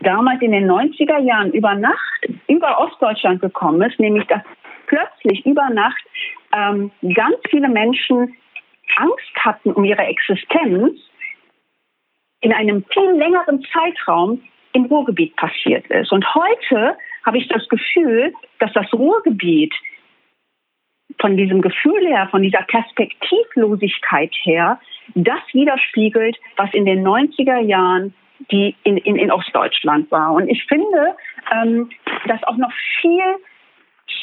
[0.01, 4.43] damals in den 90er Jahren über Nacht über Ostdeutschland gekommen ist, nämlich dass
[4.87, 6.03] plötzlich über Nacht
[6.55, 8.37] ähm, ganz viele Menschen
[8.97, 10.99] Angst hatten um ihre Existenz,
[12.41, 16.13] in einem viel längeren Zeitraum im Ruhrgebiet passiert ist.
[16.13, 19.75] Und heute habe ich das Gefühl, dass das Ruhrgebiet
[21.21, 24.79] von diesem Gefühl her, von dieser Perspektivlosigkeit her,
[25.15, 28.15] das widerspiegelt, was in den 90er Jahren
[28.51, 30.33] die in, in, in Ostdeutschland war.
[30.33, 31.17] Und ich finde,
[31.53, 31.91] ähm,
[32.27, 33.37] dass auch noch viel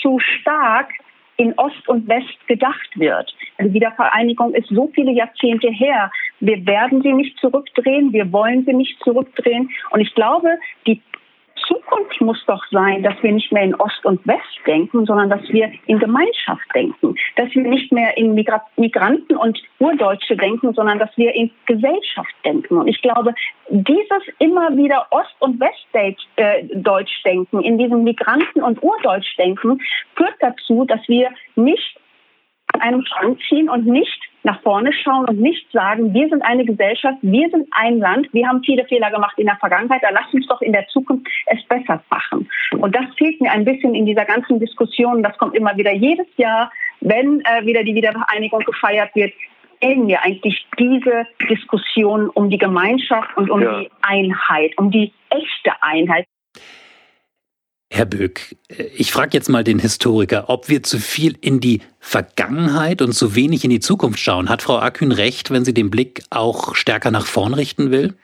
[0.02, 0.90] zu stark
[1.38, 3.36] in Ost und West gedacht wird.
[3.60, 6.12] Die Wiedervereinigung ist so viele Jahrzehnte her.
[6.40, 9.70] Wir werden sie nicht zurückdrehen, wir wollen sie nicht zurückdrehen.
[9.92, 11.02] Und ich glaube, die
[11.68, 15.42] Zukunft muss doch sein, dass wir nicht mehr in Ost und West denken, sondern dass
[15.50, 17.16] wir in Gemeinschaft denken.
[17.36, 22.34] Dass wir nicht mehr in Migra Migranten und Urdeutsche denken, sondern dass wir in Gesellschaft
[22.44, 22.78] denken.
[22.78, 23.34] Und ich glaube,
[23.70, 29.80] dieses immer wieder Ost- und Westdeutsch-Denken, äh, in diesem Migranten- und Urdeutsch-Denken,
[30.16, 32.00] führt dazu, dass wir nicht
[32.76, 36.66] an einem Strang ziehen und nicht nach vorne schauen und nicht sagen, wir sind eine
[36.66, 40.34] Gesellschaft, wir sind ein Land, wir haben viele Fehler gemacht in der Vergangenheit, da lasst
[40.34, 42.48] uns doch in der Zukunft es besser machen.
[42.78, 45.24] Und das fehlt mir ein bisschen in dieser ganzen Diskussion.
[45.24, 49.34] Das kommt immer wieder jedes Jahr, wenn äh, wieder die Wiedervereinigung gefeiert wird,
[49.82, 53.80] fehlen mir eigentlich diese Diskussion um die Gemeinschaft und um ja.
[53.80, 56.26] die Einheit, um die echte Einheit.
[57.90, 58.56] Herr Böck,
[58.96, 63.36] ich frage jetzt mal den Historiker, ob wir zu viel in die Vergangenheit und zu
[63.36, 64.50] wenig in die Zukunft schauen.
[64.50, 68.16] Hat Frau Akün recht, wenn sie den Blick auch stärker nach vorn richten will?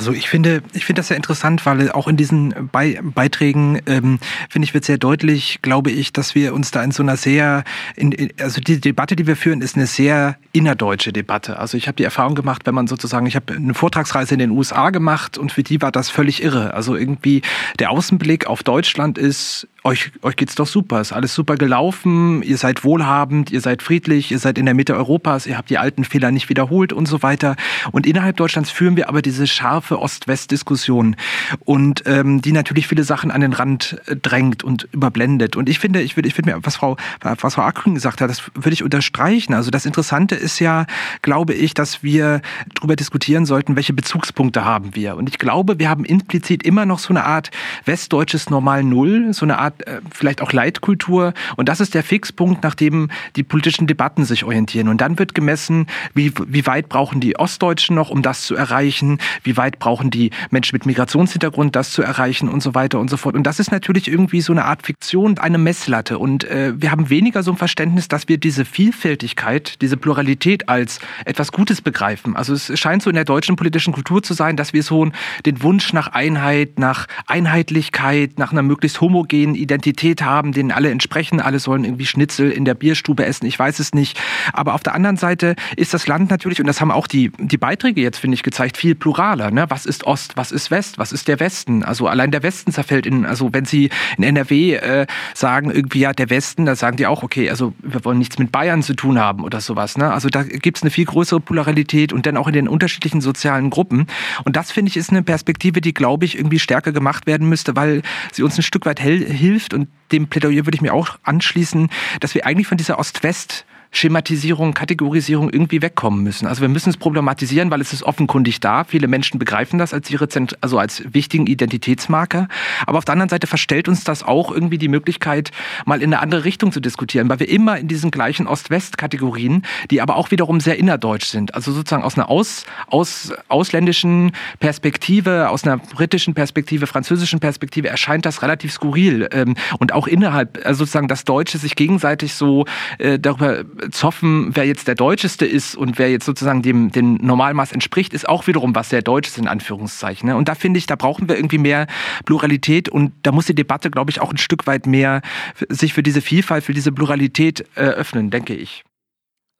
[0.00, 4.18] Also ich finde, ich finde das sehr interessant, weil auch in diesen Be Beiträgen ähm,
[4.48, 7.64] finde ich wird sehr deutlich, glaube ich, dass wir uns da in so einer sehr,
[7.96, 11.58] in, also die Debatte, die wir führen, ist eine sehr innerdeutsche Debatte.
[11.58, 14.52] Also ich habe die Erfahrung gemacht, wenn man sozusagen, ich habe eine Vortragsreise in den
[14.52, 16.72] USA gemacht und für die war das völlig irre.
[16.72, 17.42] Also irgendwie
[17.78, 22.58] der Außenblick auf Deutschland ist euch, euch geht's doch super, ist alles super gelaufen, ihr
[22.58, 26.04] seid wohlhabend, ihr seid friedlich, ihr seid in der Mitte Europas, ihr habt die alten
[26.04, 27.56] Fehler nicht wiederholt und so weiter.
[27.92, 31.16] Und innerhalb Deutschlands führen wir aber diese scharfe Ost-West-Diskussion
[31.64, 35.56] und ähm, die natürlich viele Sachen an den Rand äh, drängt und überblendet.
[35.56, 38.28] Und ich finde, ich würde, ich finde mir, was Frau, was Frau Ackring gesagt hat,
[38.28, 39.54] das würde ich unterstreichen.
[39.54, 40.86] Also das Interessante ist ja,
[41.22, 42.42] glaube ich, dass wir
[42.74, 45.16] darüber diskutieren sollten, welche Bezugspunkte haben wir.
[45.16, 47.50] Und ich glaube, wir haben implizit immer noch so eine Art
[47.86, 51.32] westdeutsches Normal Null, so eine Art Art äh, vielleicht auch Leitkultur.
[51.56, 54.88] Und das ist der Fixpunkt, nach dem die politischen Debatten sich orientieren.
[54.88, 59.18] Und dann wird gemessen, wie, wie weit brauchen die Ostdeutschen noch, um das zu erreichen?
[59.42, 63.16] Wie weit brauchen die Menschen mit Migrationshintergrund, das zu erreichen und so weiter und so
[63.16, 63.34] fort.
[63.34, 66.18] Und das ist natürlich irgendwie so eine Art Fiktion, eine Messlatte.
[66.18, 71.00] Und äh, wir haben weniger so ein Verständnis, dass wir diese Vielfältigkeit, diese Pluralität als
[71.24, 72.36] etwas Gutes begreifen.
[72.36, 75.10] Also es scheint so in der deutschen politischen Kultur zu sein, dass wir so
[75.46, 81.40] den Wunsch nach Einheit, nach Einheitlichkeit, nach einer möglichst homogenen Identität haben, denen alle entsprechen.
[81.40, 83.46] Alle sollen irgendwie Schnitzel in der Bierstube essen.
[83.46, 84.18] Ich weiß es nicht.
[84.52, 87.58] Aber auf der anderen Seite ist das Land natürlich, und das haben auch die, die
[87.58, 89.50] Beiträge jetzt, finde ich, gezeigt, viel pluraler.
[89.50, 89.66] Ne?
[89.68, 90.36] Was ist Ost?
[90.36, 90.98] Was ist West?
[90.98, 91.84] Was ist der Westen?
[91.84, 96.12] Also allein der Westen zerfällt in, also wenn Sie in NRW äh, sagen, irgendwie ja,
[96.12, 99.18] der Westen, da sagen die auch, okay, also wir wollen nichts mit Bayern zu tun
[99.18, 99.96] haben oder sowas.
[99.96, 100.12] Ne?
[100.12, 103.70] Also da gibt es eine viel größere Pluralität und dann auch in den unterschiedlichen sozialen
[103.70, 104.06] Gruppen.
[104.44, 107.76] Und das, finde ich, ist eine Perspektive, die, glaube ich, irgendwie stärker gemacht werden müsste,
[107.76, 111.18] weil sie uns ein Stück weit hilft, hilft und dem Plädoyer würde ich mir auch
[111.24, 116.46] anschließen, dass wir eigentlich von dieser Ost-West- Schematisierung, Kategorisierung irgendwie wegkommen müssen.
[116.46, 118.84] Also wir müssen es problematisieren, weil es ist offenkundig da.
[118.84, 122.48] Viele Menschen begreifen das als ihre Zent also als wichtigen Identitätsmarker.
[122.86, 125.50] Aber auf der anderen Seite verstellt uns das auch irgendwie die Möglichkeit,
[125.86, 130.00] mal in eine andere Richtung zu diskutieren, weil wir immer in diesen gleichen Ost-West-Kategorien, die
[130.00, 135.64] aber auch wiederum sehr innerdeutsch sind, also sozusagen aus einer aus, aus, ausländischen Perspektive, aus
[135.64, 139.28] einer britischen Perspektive, französischen Perspektive erscheint das relativ skurril.
[139.32, 142.64] Ähm, und auch innerhalb, also sozusagen das Deutsche sich gegenseitig so
[142.98, 147.72] äh, darüber zoffen, wer jetzt der Deutscheste ist und wer jetzt sozusagen dem, dem Normalmaß
[147.72, 150.28] entspricht, ist auch wiederum was sehr Deutsches in Anführungszeichen.
[150.28, 150.36] Ne?
[150.36, 151.86] Und da finde ich, da brauchen wir irgendwie mehr
[152.24, 155.22] Pluralität und da muss die Debatte, glaube ich, auch ein Stück weit mehr
[155.68, 158.84] sich für diese Vielfalt, für diese Pluralität äh, öffnen, denke ich.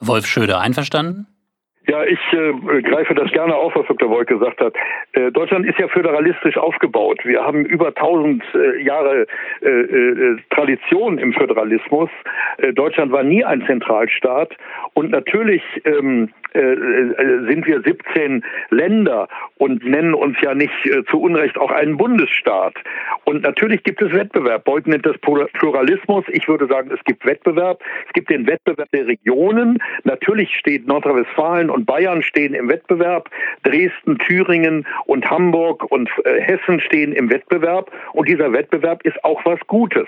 [0.01, 1.27] Wolf Schöder, einverstanden?
[1.91, 4.09] Ja, ich äh, greife das gerne auf, was Dr.
[4.11, 4.75] Wolk gesagt hat.
[5.11, 7.19] Äh, Deutschland ist ja föderalistisch aufgebaut.
[7.25, 9.27] Wir haben über tausend äh, Jahre
[9.61, 12.09] äh, äh, Tradition im Föderalismus.
[12.59, 14.57] Äh, Deutschland war nie ein Zentralstaat.
[14.95, 20.73] Und natürlich ähm, sind wir 17 Länder und nennen uns ja nicht
[21.11, 22.75] zu Unrecht auch einen Bundesstaat.
[23.25, 24.65] Und natürlich gibt es Wettbewerb.
[24.65, 26.25] Beuth nennt das Pluralismus.
[26.29, 27.81] Ich würde sagen, es gibt Wettbewerb.
[28.07, 29.79] Es gibt den Wettbewerb der Regionen.
[30.05, 33.31] Natürlich steht Nordrhein-Westfalen und und Bayern stehen im Wettbewerb,
[33.63, 39.43] Dresden, Thüringen und Hamburg und äh, Hessen stehen im Wettbewerb und dieser Wettbewerb ist auch
[39.47, 40.07] was Gutes.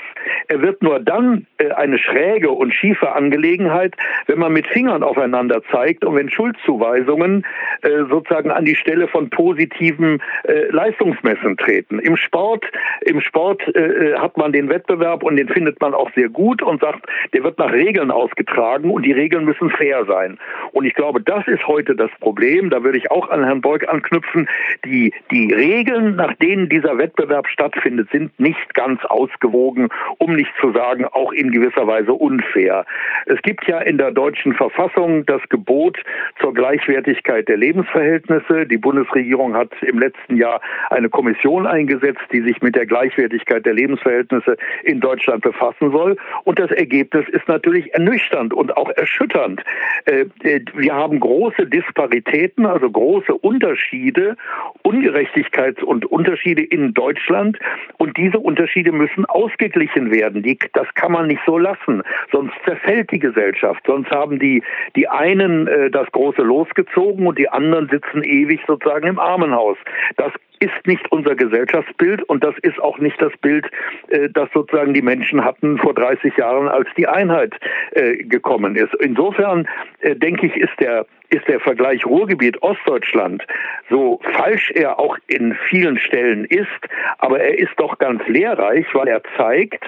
[0.48, 3.94] Er wird nur dann äh, eine schräge und schiefe Angelegenheit,
[4.26, 7.45] wenn man mit Fingern aufeinander zeigt und wenn Schuldzuweisungen
[7.83, 11.99] äh, sozusagen an die Stelle von positiven äh, Leistungsmessen treten.
[11.99, 12.64] Im Sport,
[13.03, 16.81] im Sport äh, hat man den Wettbewerb und den findet man auch sehr gut und
[16.81, 20.38] sagt, der wird nach Regeln ausgetragen und die Regeln müssen fair sein.
[20.73, 22.71] Und ich glaube, das ist heute das Problem.
[22.71, 24.49] Da würde ich auch an Herrn Beug anknüpfen.
[24.85, 30.73] Die, die Regeln, nach denen dieser Wettbewerb stattfindet, sind nicht ganz ausgewogen, um nicht zu
[30.73, 32.85] sagen, auch in gewisser Weise unfair.
[33.27, 35.99] Es gibt ja in der deutschen Verfassung das Gebot
[36.40, 38.66] zur Gleichwertigkeit der Lebensverhältnisse.
[38.66, 43.74] Die Bundesregierung hat im letzten Jahr eine Kommission eingesetzt, die sich mit der Gleichwertigkeit der
[43.74, 46.16] Lebensverhältnisse in Deutschland befassen soll.
[46.44, 49.62] Und das Ergebnis ist natürlich ernüchternd und auch erschütternd.
[50.04, 54.37] Äh, äh, wir haben große Disparitäten, also große Unterschiede,
[54.85, 57.58] Ungerechtigkeits- und Unterschiede in Deutschland.
[57.98, 60.42] Und diese Unterschiede müssen ausgeglichen werden.
[60.42, 62.02] Die, das kann man nicht so lassen.
[62.30, 63.82] Sonst zerfällt die Gesellschaft.
[63.87, 64.62] Sonst haben die,
[64.96, 69.77] die einen äh, das große losgezogen und die anderen sitzen ewig sozusagen im Armenhaus.
[70.16, 73.66] Das ist nicht unser Gesellschaftsbild und das ist auch nicht das Bild,
[74.09, 77.55] äh, das sozusagen die Menschen hatten vor 30 Jahren, als die Einheit
[77.92, 78.94] äh, gekommen ist.
[79.01, 79.68] Insofern
[80.01, 83.42] äh, denke ich, ist der ist der Vergleich Ruhrgebiet Ostdeutschland,
[83.88, 86.68] so falsch er auch in vielen Stellen ist,
[87.16, 89.83] aber er ist doch ganz lehrreich, weil er zeigt,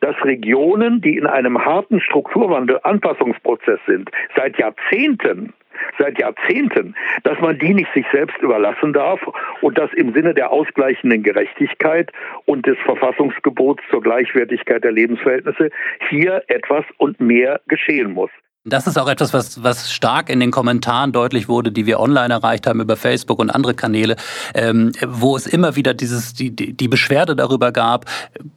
[0.00, 5.54] dass Regionen, die in einem harten Strukturwandel Anpassungsprozess sind, seit Jahrzehnten
[5.98, 9.20] seit Jahrzehnten, dass man die nicht sich selbst überlassen darf
[9.60, 12.10] und dass im Sinne der ausgleichenden Gerechtigkeit
[12.44, 15.70] und des Verfassungsgebots zur Gleichwertigkeit der Lebensverhältnisse
[16.10, 18.30] hier etwas und mehr geschehen muss.
[18.64, 22.32] Das ist auch etwas, was, was stark in den Kommentaren deutlich wurde, die wir online
[22.32, 24.14] erreicht haben über Facebook und andere Kanäle,
[24.54, 28.04] ähm, wo es immer wieder dieses, die, die Beschwerde darüber gab,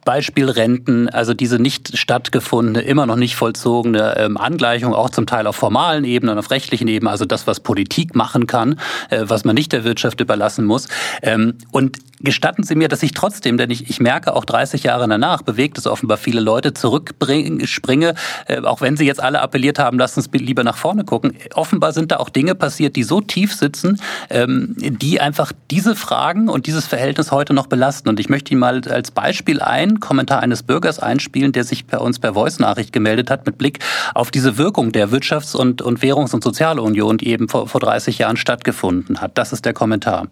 [0.04, 5.48] Beispiel Renten, also diese nicht stattgefundene, immer noch nicht vollzogene ähm, Angleichung, auch zum Teil
[5.48, 8.78] auf formalen Ebenen, auf rechtlichen Ebenen, also das, was Politik machen kann,
[9.10, 10.86] äh, was man nicht der Wirtschaft überlassen muss.
[11.22, 15.08] Ähm, und gestatten Sie mir, dass ich trotzdem, denn ich, ich merke auch 30 Jahre
[15.08, 18.14] danach, bewegt es offenbar viele Leute, zurückspringe,
[18.46, 21.34] äh, auch wenn Sie jetzt alle appelliert haben, haben, lass uns lieber nach vorne gucken.
[21.54, 26.48] Offenbar sind da auch Dinge passiert, die so tief sitzen, ähm, die einfach diese Fragen
[26.48, 28.08] und dieses Verhältnis heute noch belasten.
[28.08, 31.98] Und ich möchte Ihnen mal als Beispiel einen Kommentar eines Bürgers einspielen, der sich bei
[31.98, 33.78] uns per Voice-Nachricht gemeldet hat, mit Blick
[34.14, 38.18] auf diese Wirkung der Wirtschafts- und, und Währungs- und Sozialunion, die eben vor, vor 30
[38.18, 39.38] Jahren stattgefunden hat.
[39.38, 40.28] Das ist der Kommentar.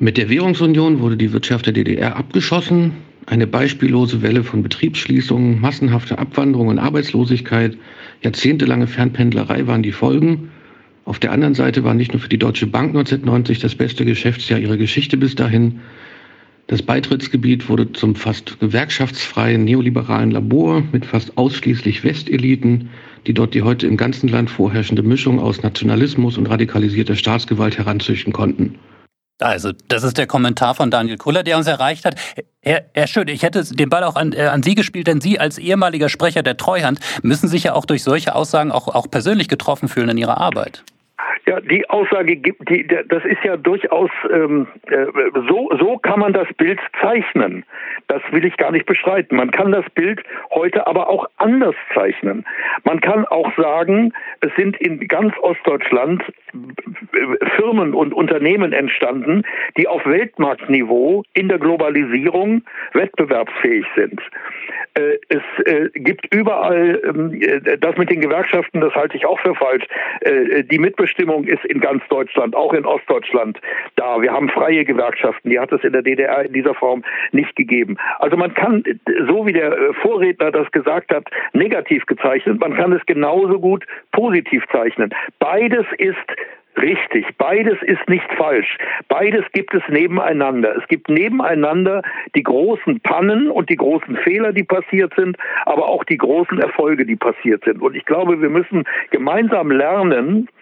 [0.00, 2.92] Mit der Währungsunion wurde die Wirtschaft der DDR abgeschossen.
[3.26, 7.76] Eine beispiellose Welle von Betriebsschließungen, massenhafte Abwanderung und Arbeitslosigkeit
[8.22, 10.50] Jahrzehntelange Fernpendlerei waren die Folgen.
[11.04, 14.60] Auf der anderen Seite war nicht nur für die Deutsche Bank 1990 das beste Geschäftsjahr
[14.60, 15.80] ihrer Geschichte bis dahin.
[16.68, 22.90] Das Beitrittsgebiet wurde zum fast gewerkschaftsfreien neoliberalen Labor mit fast ausschließlich Westeliten,
[23.26, 28.32] die dort die heute im ganzen Land vorherrschende Mischung aus Nationalismus und radikalisierter Staatsgewalt heranzüchten
[28.32, 28.76] konnten.
[29.40, 32.16] Also, das ist der Kommentar von Daniel Kuller, der uns erreicht hat.
[32.60, 35.38] Herr, Herr Schön, ich hätte den Ball auch an, äh, an Sie gespielt, denn Sie
[35.38, 39.48] als ehemaliger Sprecher der Treuhand müssen sich ja auch durch solche Aussagen auch, auch persönlich
[39.48, 40.82] getroffen fühlen in Ihrer Arbeit.
[41.46, 45.06] Ja, die Aussage gibt, die, das ist ja durchaus ähm, äh,
[45.48, 47.64] so, so kann man das Bild zeichnen.
[48.06, 49.36] Das will ich gar nicht bestreiten.
[49.36, 52.44] Man kann das Bild heute aber auch anders zeichnen.
[52.84, 56.22] Man kann auch sagen, es sind in ganz Ostdeutschland
[57.56, 59.42] Firmen und Unternehmen entstanden,
[59.76, 64.20] die auf Weltmarktniveau in der Globalisierung wettbewerbsfähig sind.
[64.94, 69.38] Äh, es äh, gibt überall ähm, äh, das mit den Gewerkschaften, das halte ich auch
[69.40, 69.84] für falsch.
[70.70, 71.07] Die Mitbestimmung
[71.46, 73.58] ist in ganz Deutschland, auch in Ostdeutschland
[73.96, 74.20] da.
[74.20, 77.96] Wir haben freie Gewerkschaften, die hat es in der DDR in dieser Form nicht gegeben.
[78.18, 78.82] Also man kann,
[79.26, 84.64] so wie der Vorredner das gesagt hat, negativ gezeichnet, man kann es genauso gut positiv
[84.72, 85.14] zeichnen.
[85.38, 86.16] Beides ist
[86.80, 88.78] Richtig, beides ist nicht falsch.
[89.08, 90.76] Beides gibt es nebeneinander.
[90.76, 92.02] Es gibt nebeneinander
[92.36, 97.04] die großen Pannen und die großen Fehler, die passiert sind, aber auch die großen Erfolge,
[97.04, 97.82] die passiert sind.
[97.82, 100.57] Und ich glaube, wir müssen gemeinsam lernen, äh,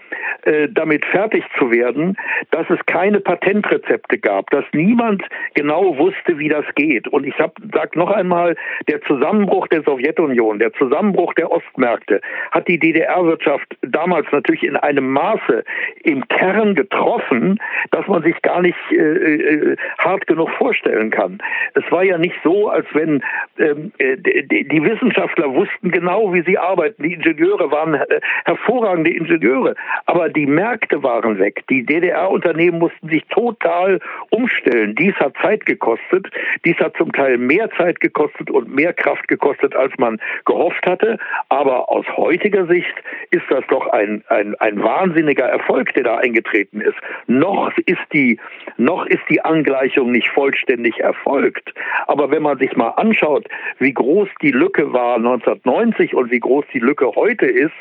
[0.71, 2.17] damit fertig zu werden,
[2.51, 5.23] dass es keine Patentrezepte gab, dass niemand
[5.55, 7.09] genau wusste, wie das geht.
[7.09, 8.57] Und ich sage noch einmal,
[8.89, 15.11] der Zusammenbruch der Sowjetunion, der Zusammenbruch der Ostmärkte hat die DDR-Wirtschaft damals natürlich in einem
[15.11, 15.65] Maße
[16.03, 17.59] im Kern getroffen,
[17.91, 21.39] dass man sich gar nicht äh, äh, hart genug vorstellen kann.
[21.75, 23.23] Es war ja nicht so, als wenn
[23.59, 27.03] ähm, äh, die, die, Wissenschaftler wussten genau, wie sie arbeiten.
[27.03, 29.75] Die Ingenieure waren äh, hervorragende Ingenieure.
[30.05, 31.65] Aber die Märkte waren weg.
[31.71, 34.95] Die DDR-Unternehmen mussten sich total umstellen.
[34.95, 36.29] Dies hat Zeit gekostet.
[36.65, 41.19] Dies hat zum Teil mehr Zeit gekostet und mehr Kraft gekostet, als man gehofft hatte.
[41.49, 42.95] Aber aus heutiger Sicht
[43.31, 46.97] ist das doch ein, ein, ein wahnsinniger Erfolg, der da eingetreten ist.
[47.27, 48.39] Noch ist die,
[48.77, 51.73] noch ist die Angleichung nicht vollständig erfolgt.
[52.07, 56.65] Aber wenn man sich mal anschaut, wie groß die Lücke war 1990 und wie groß
[56.73, 57.75] die Lücke heute ist,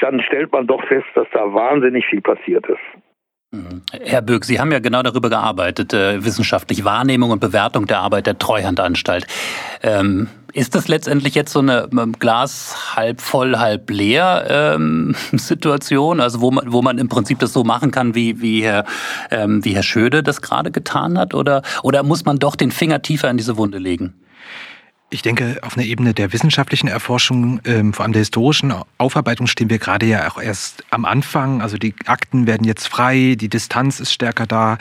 [0.00, 2.78] dann stellt man doch fest, dass da wahnsinnig viel passiert ist.
[3.52, 3.82] Mhm.
[4.04, 8.26] Herr Böck, Sie haben ja genau darüber gearbeitet, äh, wissenschaftlich Wahrnehmung und Bewertung der Arbeit
[8.26, 9.26] der Treuhandanstalt.
[9.82, 16.20] Ähm, ist das letztendlich jetzt so eine ähm, Glas halb voll, halb leer ähm, Situation,
[16.20, 18.84] also wo man, wo man im Prinzip das so machen kann, wie, wie, Herr,
[19.32, 21.34] ähm, wie Herr Schöde das gerade getan hat?
[21.34, 24.14] Oder, oder muss man doch den Finger tiefer in diese Wunde legen?
[25.12, 29.68] Ich denke, auf einer Ebene der wissenschaftlichen Erforschung, ähm, vor allem der historischen Aufarbeitung, stehen
[29.68, 31.62] wir gerade ja auch erst am Anfang.
[31.62, 34.78] Also die Akten werden jetzt frei, die Distanz ist stärker da.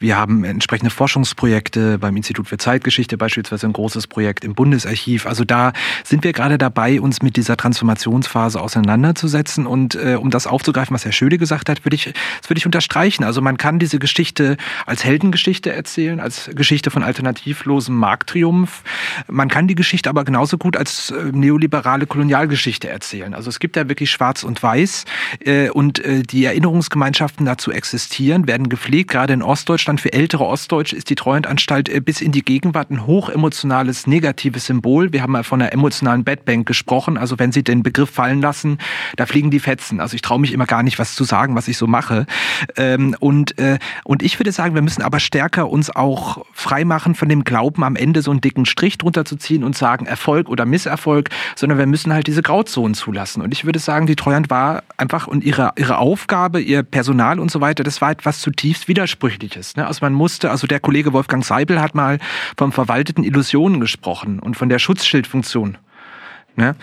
[0.00, 5.26] Wir haben entsprechende Forschungsprojekte beim Institut für Zeitgeschichte beispielsweise ein großes Projekt im Bundesarchiv.
[5.26, 5.74] Also da
[6.04, 9.66] sind wir gerade dabei, uns mit dieser Transformationsphase auseinanderzusetzen.
[9.66, 12.64] Und äh, um das aufzugreifen, was Herr Schöde gesagt hat, würde ich, das würde ich
[12.64, 13.24] unterstreichen.
[13.24, 14.56] Also man kann diese Geschichte
[14.86, 18.82] als Heldengeschichte erzählen, als Geschichte von alternativlosem Markttriumph.
[19.28, 23.34] Man kann kann die Geschichte aber genauso gut als äh, neoliberale Kolonialgeschichte erzählen.
[23.34, 25.04] Also es gibt ja wirklich Schwarz und Weiß
[25.44, 29.10] äh, und äh, die Erinnerungsgemeinschaften dazu existieren, werden gepflegt.
[29.10, 34.06] Gerade in Ostdeutschland, für ältere Ostdeutsche ist die Treuhandanstalt bis in die Gegenwart ein hochemotionales,
[34.06, 35.12] negatives Symbol.
[35.12, 37.18] Wir haben mal von einer emotionalen Bedbank gesprochen.
[37.18, 38.78] Also wenn Sie den Begriff fallen lassen,
[39.16, 39.98] da fliegen die Fetzen.
[39.98, 42.26] Also ich traue mich immer gar nicht, was zu sagen, was ich so mache.
[42.76, 43.56] Ähm, und,
[44.04, 47.96] und ich würde sagen, wir müssen aber stärker uns auch freimachen von dem Glauben, am
[47.96, 51.78] Ende so einen dicken Strich drunter zu ziehen ziehen und sagen Erfolg oder Misserfolg, sondern
[51.78, 53.42] wir müssen halt diese Grauzonen zulassen.
[53.42, 57.50] Und ich würde sagen, die Treuhand war einfach und ihre, ihre Aufgabe, ihr Personal und
[57.50, 59.76] so weiter, das war etwas zutiefst Widersprüchliches.
[59.76, 59.86] Ne?
[59.86, 62.18] Also man musste, also der Kollege Wolfgang Seibel hat mal
[62.56, 65.78] vom verwalteten Illusionen gesprochen und von der Schutzschildfunktion.
[66.56, 66.74] Ne?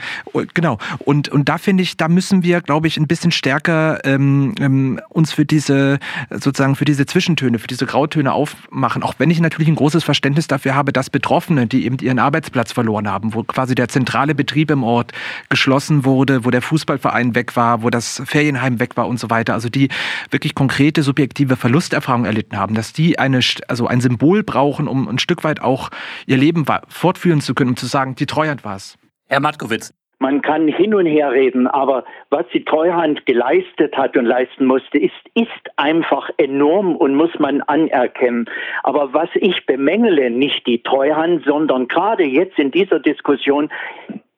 [0.54, 0.78] Genau.
[1.00, 5.00] Und, und da finde ich, da müssen wir, glaube ich, ein bisschen stärker ähm, ähm,
[5.10, 6.00] uns für diese,
[6.30, 9.02] sozusagen für diese Zwischentöne, für diese Grautöne aufmachen.
[9.02, 12.72] Auch wenn ich natürlich ein großes Verständnis dafür habe, dass Betroffene, die eben ihren Arbeitsplatz
[12.72, 15.12] verloren haben, wo quasi der zentrale Betrieb im Ort
[15.50, 19.54] geschlossen wurde, wo der Fußballverein weg war, wo das Ferienheim weg war und so weiter,
[19.54, 19.90] also die
[20.30, 25.20] wirklich konkrete subjektive Verlusterfahrungen erlitten haben, dass die eine, also ein Symbol brauchen, um ein
[25.20, 25.90] Stück weit auch
[26.28, 28.98] ihr Leben fortführen zu können, um zu sagen, die Treuhand war es.
[29.34, 29.92] Herr Matkowitz.
[30.20, 35.00] Man kann hin und her reden, aber was die Treuhand geleistet hat und leisten musste,
[35.00, 38.48] ist, ist einfach enorm und muss man anerkennen.
[38.84, 43.72] Aber was ich bemängele, nicht die Treuhand, sondern gerade jetzt in dieser Diskussion,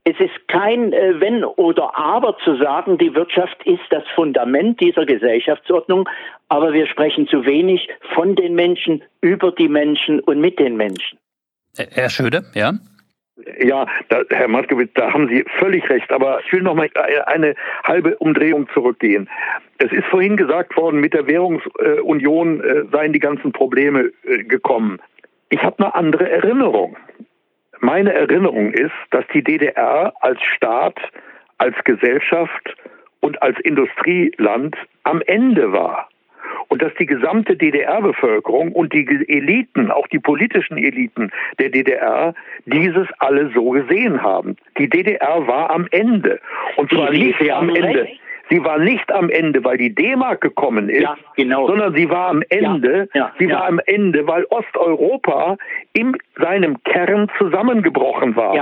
[0.05, 5.05] es ist kein äh, Wenn oder Aber zu sagen, die Wirtschaft ist das Fundament dieser
[5.05, 6.07] Gesellschaftsordnung,
[6.47, 11.19] aber wir sprechen zu wenig von den Menschen, über die Menschen und mit den Menschen.
[11.75, 12.71] Herr Schöde, ja?
[13.59, 16.11] Ja, da, Herr Maskowitz, da haben Sie völlig recht.
[16.11, 16.89] Aber ich will noch mal
[17.25, 19.29] eine halbe Umdrehung zurückgehen.
[19.77, 25.01] Es ist vorhin gesagt worden, mit der Währungsunion äh, seien die ganzen Probleme äh, gekommen.
[25.49, 26.95] Ich habe eine andere Erinnerung.
[27.81, 30.97] Meine Erinnerung ist, dass die DDR als Staat,
[31.57, 32.75] als Gesellschaft
[33.19, 36.07] und als Industrieland am Ende war
[36.67, 42.33] und dass die gesamte DDR-Bevölkerung und die Eliten, auch die politischen Eliten der DDR,
[42.65, 44.55] dieses alle so gesehen haben.
[44.77, 46.39] Die DDR war am Ende.
[46.77, 48.01] Und zwar nicht am Ende.
[48.01, 48.21] Recht.
[48.49, 51.67] Sie war nicht am Ende, weil die D-Mark gekommen ist, ja, genau.
[51.67, 55.57] sondern sie war am Ende, ja, ja, sie war am Ende, weil Osteuropa
[55.95, 58.53] in seinem Kern zusammengebrochen war.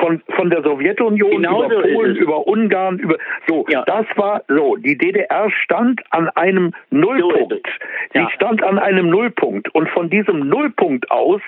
[0.00, 3.16] Von, von der Sowjetunion genau über so Polen, über Ungarn, über
[3.46, 3.64] so.
[3.86, 4.74] Das war so.
[4.76, 7.68] Die DDR stand an einem Nullpunkt.
[8.12, 9.72] Sie stand an einem Nullpunkt.
[9.72, 11.40] Und von diesem Nullpunkt aus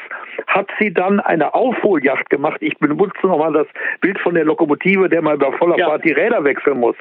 [0.47, 2.59] hat sie dann eine Aufholjacht gemacht.
[2.61, 3.67] Ich benutze nochmal das
[4.01, 6.97] Bild von der Lokomotive, der mal bei voller Fahrt die Räder wechseln muss.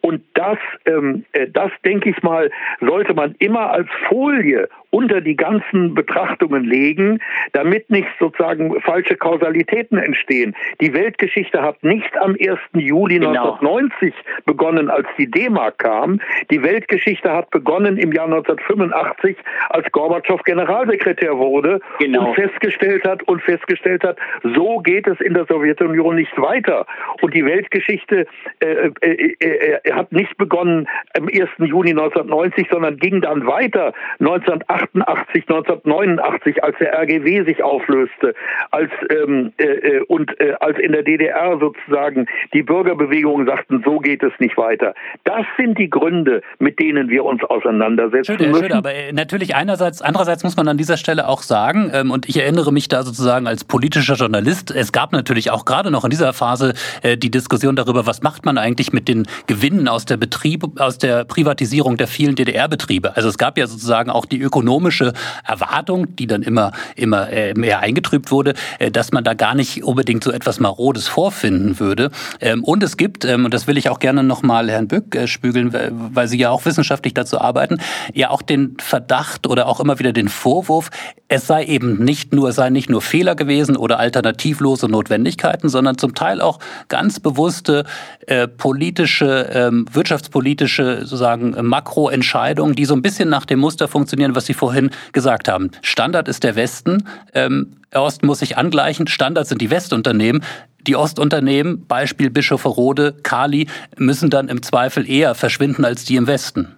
[0.00, 5.34] Und das, ähm, äh, das denke ich mal, sollte man immer als Folie unter die
[5.34, 7.18] ganzen Betrachtungen legen,
[7.52, 10.54] damit nicht sozusagen falsche Kausalitäten entstehen.
[10.80, 12.60] Die Weltgeschichte hat nicht am 1.
[12.74, 13.58] Juli genau.
[13.58, 14.14] 1990
[14.46, 16.20] begonnen, als die D-Mark kam.
[16.52, 19.36] Die Weltgeschichte hat begonnen im Jahr 1985,
[19.70, 22.28] als Gorbatschow Generalsekretär wurde genau.
[22.28, 24.16] und festgestellt hat und festgestellt hat,
[24.54, 26.86] so geht es in der Sowjetunion nicht weiter.
[27.20, 28.28] Und die Weltgeschichte
[28.60, 30.86] äh, äh, äh, äh hat nicht begonnen
[31.18, 31.48] am 1.
[31.58, 38.34] Juni 1990, sondern ging dann weiter 1980 1988, 1989, als der RGW sich auflöste,
[38.70, 43.98] als ähm, äh, äh, und äh, als in der DDR sozusagen die Bürgerbewegungen sagten, so
[43.98, 44.94] geht es nicht weiter.
[45.24, 48.62] Das sind die Gründe, mit denen wir uns auseinandersetzen Schöne, müssen.
[48.64, 52.28] Schöne, aber äh, natürlich einerseits, andererseits muss man an dieser Stelle auch sagen, ähm, und
[52.28, 56.10] ich erinnere mich da sozusagen als politischer Journalist, es gab natürlich auch gerade noch in
[56.10, 60.16] dieser Phase äh, die Diskussion darüber, was macht man eigentlich mit den Gewinnen aus der
[60.16, 63.16] Betrieb, aus der Privatisierung der vielen DDR-Betriebe.
[63.16, 64.40] Also es gab ja sozusagen auch die
[64.74, 65.12] ökonomische
[65.46, 69.84] Erwartung, die dann immer, immer äh, mehr eingetrübt wurde, äh, dass man da gar nicht
[69.84, 72.10] unbedingt so etwas Marodes vorfinden würde.
[72.40, 75.28] Ähm, und es gibt, ähm, und das will ich auch gerne nochmal Herrn Bück äh,
[75.28, 77.78] spügeln, weil Sie ja auch wissenschaftlich dazu arbeiten,
[78.12, 80.90] ja auch den Verdacht oder auch immer wieder den Vorwurf,
[81.28, 85.98] es sei eben nicht nur, es sei nicht nur Fehler gewesen oder alternativlose Notwendigkeiten, sondern
[85.98, 86.58] zum Teil auch
[86.88, 87.84] ganz bewusste
[88.26, 94.44] äh, politische, ähm, wirtschaftspolitische sozusagen Makroentscheidungen, die so ein bisschen nach dem Muster funktionieren, was
[94.54, 95.70] Sie vorhin gesagt haben.
[95.82, 100.42] Standard ist der Westen, ähm, Osten muss sich angleichen, Standard sind die Westunternehmen.
[100.86, 106.74] Die Ostunternehmen, Beispiel Bischofferode, Kali, müssen dann im Zweifel eher verschwinden als die im Westen.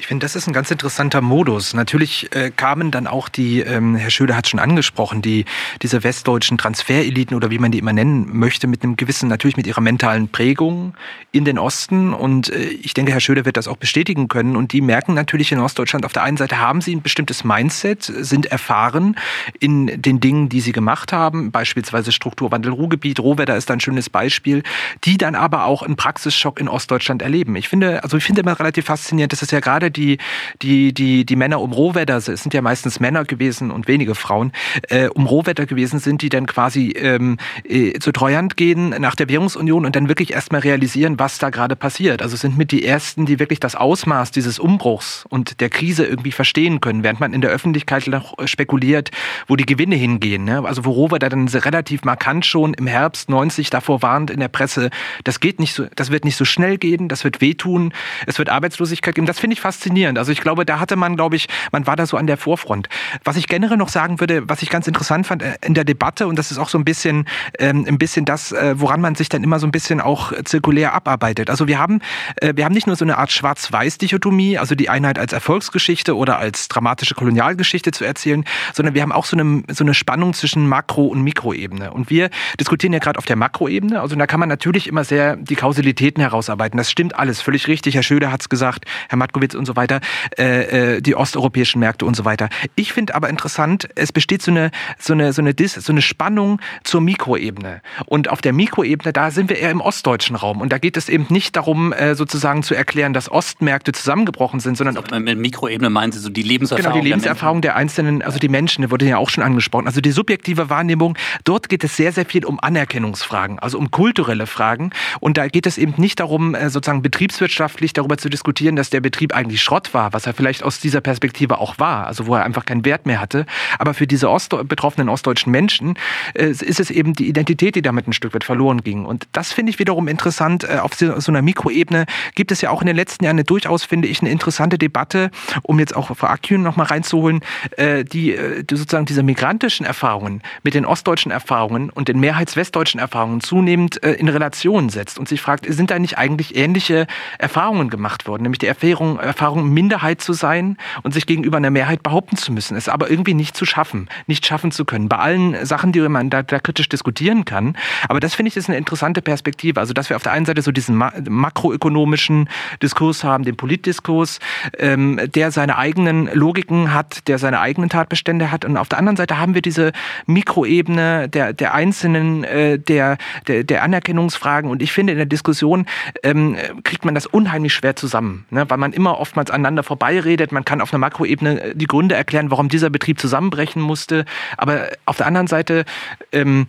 [0.00, 1.74] Ich finde, das ist ein ganz interessanter Modus.
[1.74, 5.44] Natürlich äh, kamen dann auch die, ähm, Herr Schöder hat schon angesprochen, die
[5.82, 9.66] diese westdeutschen Transfereliten oder wie man die immer nennen möchte, mit einem gewissen, natürlich mit
[9.66, 10.94] ihrer mentalen Prägung
[11.32, 12.14] in den Osten.
[12.14, 14.56] Und äh, ich denke, Herr Schöder wird das auch bestätigen können.
[14.56, 18.02] Und die merken natürlich in Ostdeutschland, auf der einen Seite haben sie ein bestimmtes Mindset,
[18.02, 19.16] sind erfahren
[19.58, 24.62] in den Dingen, die sie gemacht haben, beispielsweise Strukturwandel Ruhrgebiet, Rohwetter ist ein schönes Beispiel,
[25.04, 27.54] die dann aber auch einen Praxisschock in Ostdeutschland erleben.
[27.56, 30.18] Ich finde, also ich finde immer relativ faszinierend, dass es ja gerade die,
[30.62, 34.52] die, die, die Männer um Rohwetter, es sind ja meistens Männer gewesen und wenige Frauen,
[34.88, 39.28] äh, um Rohwetter gewesen sind, die dann quasi ähm, äh, zu Treuhand gehen nach der
[39.28, 42.22] Währungsunion und dann wirklich erstmal realisieren, was da gerade passiert.
[42.22, 46.32] Also sind mit die Ersten, die wirklich das Ausmaß dieses Umbruchs und der Krise irgendwie
[46.32, 49.10] verstehen können, während man in der Öffentlichkeit noch spekuliert,
[49.46, 50.44] wo die Gewinne hingehen.
[50.44, 50.62] Ne?
[50.64, 54.90] Also wo Rohwetter dann relativ markant schon im Herbst 90 davor warnt in der Presse,
[55.24, 57.92] das geht nicht so, das wird nicht so schnell gehen, das wird wehtun,
[58.26, 59.26] es wird Arbeitslosigkeit geben.
[59.26, 60.18] Das finde ich fast faszinierend.
[60.18, 62.88] Also ich glaube, da hatte man, glaube ich, man war da so an der Vorfront.
[63.24, 66.26] Was ich generell noch sagen würde, was ich ganz interessant fand äh, in der Debatte,
[66.26, 67.26] und das ist auch so ein bisschen,
[67.58, 70.92] ähm, ein bisschen das, äh, woran man sich dann immer so ein bisschen auch zirkulär
[70.92, 71.48] abarbeitet.
[71.48, 72.00] Also wir haben,
[72.36, 76.38] äh, wir haben nicht nur so eine Art Schwarz-Weiß-Dichotomie, also die Einheit als Erfolgsgeschichte oder
[76.38, 80.68] als dramatische Kolonialgeschichte zu erzählen, sondern wir haben auch so eine, so eine Spannung zwischen
[80.68, 81.92] Makro- und Mikroebene.
[81.92, 82.28] Und wir
[82.58, 84.00] diskutieren ja gerade auf der Makroebene.
[84.00, 86.76] Also da kann man natürlich immer sehr die Kausalitäten herausarbeiten.
[86.76, 87.94] Das stimmt alles, völlig richtig.
[87.94, 90.00] Herr Schöder hat es gesagt, Herr Matkowitz und so weiter,
[90.36, 92.48] äh, äh, die osteuropäischen Märkte und so weiter.
[92.74, 96.02] Ich finde aber interessant, es besteht so eine, so eine, so eine, Dis, so eine
[96.02, 97.82] Spannung zur Mikroebene.
[98.06, 100.60] Und auf der Mikroebene, da sind wir eher im ostdeutschen Raum.
[100.60, 104.76] Und da geht es eben nicht darum, äh, sozusagen zu erklären, dass Ostmärkte zusammengebrochen sind,
[104.76, 106.92] sondern also mit Mikroebene meinen Sie so die Lebenserfahrung?
[106.92, 109.86] Genau, die Lebenserfahrung der, der Einzelnen, also die Menschen, die wurde ja auch schon angesprochen.
[109.86, 114.46] Also die subjektive Wahrnehmung, dort geht es sehr, sehr viel um Anerkennungsfragen, also um kulturelle
[114.46, 114.90] Fragen.
[115.20, 119.00] Und da geht es eben nicht darum, äh, sozusagen betriebswirtschaftlich darüber zu diskutieren, dass der
[119.00, 122.44] Betrieb eigentlich Schrott war, was er vielleicht aus dieser Perspektive auch war, also wo er
[122.44, 123.46] einfach keinen Wert mehr hatte.
[123.78, 125.94] Aber für diese Ost betroffenen ostdeutschen Menschen
[126.34, 129.04] äh, ist es eben die Identität, die damit ein Stück weit verloren ging.
[129.04, 130.64] Und das finde ich wiederum interessant.
[130.64, 133.44] Äh, auf so, so einer Mikroebene gibt es ja auch in den letzten Jahren eine
[133.44, 135.30] durchaus, finde ich, eine interessante Debatte,
[135.62, 137.40] um jetzt auch Frau Akün noch mal reinzuholen,
[137.76, 143.00] äh, die, äh, die sozusagen diese migrantischen Erfahrungen mit den ostdeutschen Erfahrungen und den mehrheitswestdeutschen
[143.00, 147.06] Erfahrungen zunehmend äh, in Relation setzt und sich fragt, sind da nicht eigentlich ähnliche
[147.38, 152.02] Erfahrungen gemacht worden, nämlich die Erfahrung Erfahrung, Minderheit zu sein und sich gegenüber einer Mehrheit
[152.02, 155.08] behaupten zu müssen, es aber irgendwie nicht zu schaffen, nicht schaffen zu können.
[155.08, 157.74] Bei allen Sachen, die man da, da kritisch diskutieren kann.
[158.10, 159.80] Aber das finde ich ist eine interessante Perspektive.
[159.80, 162.50] Also, dass wir auf der einen Seite so diesen makroökonomischen
[162.82, 164.40] Diskurs haben, den Politdiskurs,
[164.78, 168.66] ähm, der seine eigenen Logiken hat, der seine eigenen Tatbestände hat.
[168.66, 169.92] Und auf der anderen Seite haben wir diese
[170.26, 173.16] Mikroebene der, der Einzelnen, äh, der,
[173.48, 174.70] der, der Anerkennungsfragen.
[174.70, 175.86] Und ich finde, in der Diskussion
[176.22, 178.68] ähm, kriegt man das unheimlich schwer zusammen, ne?
[178.68, 180.50] weil man immer oftmals oftmals aneinander vorbeiredet.
[180.50, 184.24] Man kann auf einer Makroebene äh, die Gründe erklären, warum dieser Betrieb zusammenbrechen musste.
[184.56, 185.84] Aber auf der anderen Seite
[186.32, 186.66] ähm,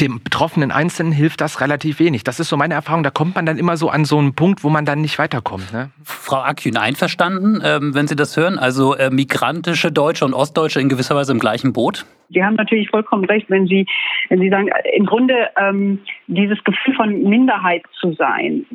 [0.00, 2.24] dem betroffenen Einzelnen hilft das relativ wenig.
[2.24, 3.04] Das ist so meine Erfahrung.
[3.04, 5.72] Da kommt man dann immer so an so einen Punkt, wo man dann nicht weiterkommt.
[5.72, 5.90] Ne?
[6.02, 8.58] Frau Akün, einverstanden, ähm, wenn Sie das hören?
[8.58, 12.06] Also äh, migrantische Deutsche und Ostdeutsche in gewisser Weise im gleichen Boot?
[12.30, 13.86] Sie haben natürlich vollkommen recht, wenn Sie,
[14.28, 18.66] wenn Sie sagen, im Grunde ähm, dieses Gefühl von Minderheit zu sein,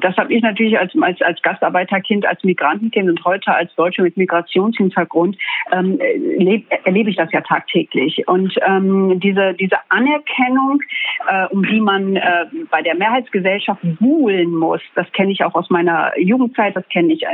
[0.00, 4.16] das habe ich natürlich als, als, als Gastarbeiterkind, als Migrantenkind und heute als Deutsche mit
[4.16, 5.36] Migrationshintergrund
[5.72, 5.98] ähm,
[6.38, 8.26] leb, erlebe ich das ja tagtäglich.
[8.28, 10.80] Und ähm, diese, diese Anerkennung,
[11.28, 15.70] äh, um die man äh, bei der Mehrheitsgesellschaft buhlen muss, das kenne ich auch aus
[15.70, 17.26] meiner Jugendzeit, das kenne ich äh,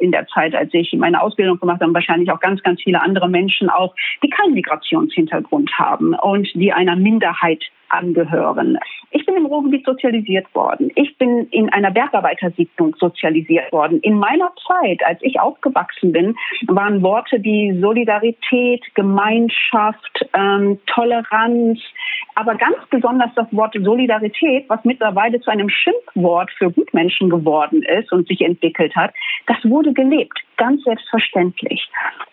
[0.00, 3.28] in der Zeit, als ich meine Ausbildung gemacht habe, wahrscheinlich auch ganz, ganz viele andere
[3.28, 4.54] Menschen auch, die keinen
[5.02, 8.78] Migrationshintergrund haben und die einer Minderheit angehören.
[9.10, 10.90] Ich bin im Ruhrgebiet sozialisiert worden.
[10.94, 14.00] Ich bin in einer Bergarbeitersiedlung sozialisiert worden.
[14.00, 16.34] In meiner Zeit, als ich aufgewachsen bin,
[16.66, 21.80] waren Worte wie Solidarität, Gemeinschaft, ähm, Toleranz,
[22.34, 28.12] aber ganz besonders das Wort Solidarität, was mittlerweile zu einem Schimpfwort für Gutmenschen geworden ist
[28.12, 29.12] und sich entwickelt hat,
[29.46, 31.88] das wurde gelebt, ganz selbstverständlich.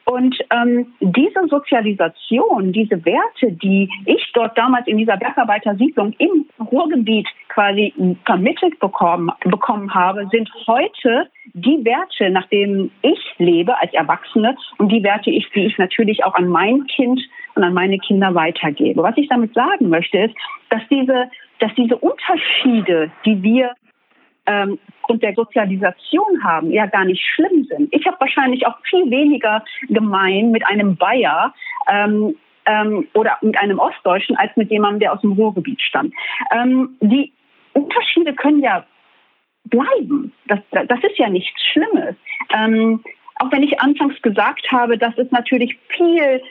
[0.05, 5.48] Und ähm, diese Sozialisation, diese Werte, die ich dort damals in dieser Bergarbeitersiedlung
[6.17, 7.93] im Ruhrgebiet quasi
[8.25, 14.91] vermittelt bekommen, bekommen habe, sind heute die Werte, nach denen ich lebe als Erwachsene und
[14.91, 17.21] die Werte, die ich natürlich auch an mein Kind
[17.55, 19.01] und an meine Kinder weitergebe.
[19.03, 20.35] Was ich damit sagen möchte, ist,
[20.69, 21.29] dass diese,
[21.59, 23.73] dass diese Unterschiede, die wir
[24.45, 27.93] ähm, und der Sozialisation haben, ja gar nicht schlimm sind.
[27.93, 31.53] Ich habe wahrscheinlich auch viel weniger gemein mit einem Bayer
[31.91, 32.35] ähm,
[32.69, 36.13] ähm, oder mit einem Ostdeutschen als mit jemandem, der aus dem Ruhrgebiet stammt.
[36.51, 37.33] Ähm, die
[37.73, 38.85] Unterschiede können ja
[39.65, 40.31] bleiben.
[40.47, 42.15] Das, das ist ja nichts Schlimmes.
[42.55, 43.03] Ähm,
[43.39, 46.41] auch wenn ich anfangs gesagt habe, dass es natürlich viel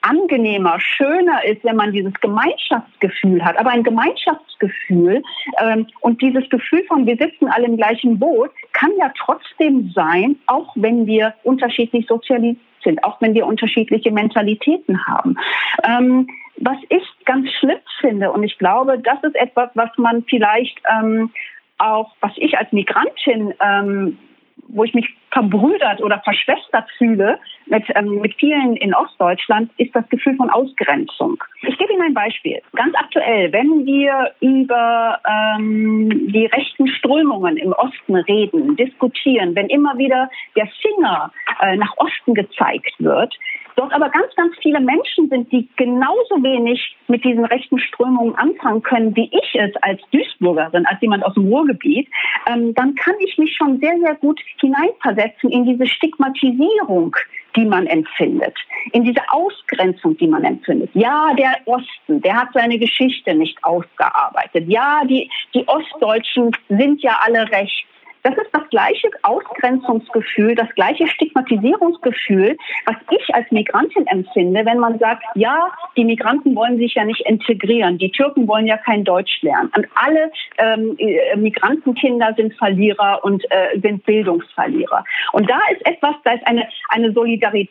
[0.00, 3.58] angenehmer, schöner ist, wenn man dieses Gemeinschaftsgefühl hat.
[3.58, 5.22] Aber ein Gemeinschaftsgefühl
[5.60, 10.36] ähm, und dieses Gefühl von wir sitzen alle im gleichen Boot kann ja trotzdem sein,
[10.46, 15.36] auch wenn wir unterschiedlich sozialisiert sind, auch wenn wir unterschiedliche Mentalitäten haben.
[15.84, 20.80] Ähm, was ich ganz schlimm finde, und ich glaube, das ist etwas, was man vielleicht
[20.90, 21.30] ähm,
[21.78, 24.18] auch, was ich als Migrantin ähm,
[24.68, 30.08] wo ich mich verbrüdert oder verschwestert fühle mit, ähm, mit vielen in Ostdeutschland, ist das
[30.08, 31.42] Gefühl von Ausgrenzung.
[31.62, 32.60] Ich gebe Ihnen ein Beispiel.
[32.74, 39.96] Ganz aktuell, wenn wir über ähm, die rechten Strömungen im Osten reden, diskutieren, wenn immer
[39.98, 43.34] wieder der Finger äh, nach Osten gezeigt wird,
[43.78, 48.82] dort aber ganz, ganz viele Menschen sind, die genauso wenig mit diesen rechten Strömungen anfangen
[48.82, 52.08] können, wie ich es als Duisburgerin, als jemand aus dem Ruhrgebiet,
[52.48, 57.14] ähm, dann kann ich mich schon sehr, sehr gut hineinversetzen in diese Stigmatisierung,
[57.56, 58.54] die man empfindet,
[58.92, 60.90] in diese Ausgrenzung, die man empfindet.
[60.94, 64.68] Ja, der Osten, der hat seine Geschichte nicht ausgearbeitet.
[64.68, 67.88] Ja, die, die Ostdeutschen sind ja alle rechts.
[68.22, 72.56] Das ist das gleiche Ausgrenzungsgefühl, das gleiche Stigmatisierungsgefühl,
[72.86, 77.20] was ich als Migrantin empfinde, wenn man sagt, ja, die Migranten wollen sich ja nicht
[77.22, 79.70] integrieren, die Türken wollen ja kein Deutsch lernen.
[79.76, 85.04] Und alle ähm, äh, Migrantenkinder sind Verlierer und äh, sind Bildungsverlierer.
[85.32, 87.68] Und da ist etwas, da ist eine, eine Solidarität,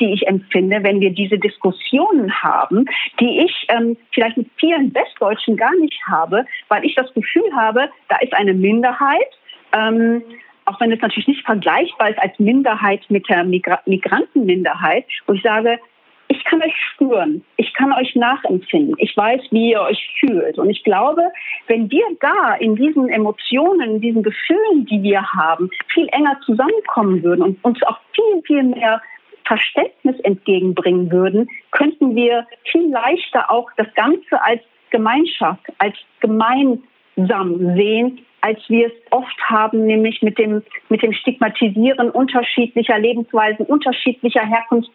[0.00, 2.86] die ich empfinde, wenn wir diese Diskussionen haben,
[3.20, 7.90] die ich ähm, vielleicht mit vielen Westdeutschen gar nicht habe, weil ich das Gefühl habe,
[8.08, 9.28] da ist eine Minderheit,
[9.72, 10.22] ähm,
[10.64, 15.42] auch wenn es natürlich nicht vergleichbar ist als Minderheit mit der Migra Migrantenminderheit, wo ich
[15.42, 15.78] sage,
[16.28, 20.58] ich kann euch spüren, ich kann euch nachempfinden, ich weiß, wie ihr euch fühlt.
[20.58, 21.22] Und ich glaube,
[21.68, 27.22] wenn wir da in diesen Emotionen, in diesen Gefühlen, die wir haben, viel enger zusammenkommen
[27.22, 29.00] würden und uns auch viel, viel mehr
[29.46, 34.60] Verständnis entgegenbringen würden, könnten wir viel leichter auch das Ganze als
[34.90, 42.10] Gemeinschaft, als gemeinsam sehen als wir es oft haben, nämlich mit dem, mit dem Stigmatisieren
[42.10, 44.90] unterschiedlicher Lebensweisen, unterschiedlicher Herkunft,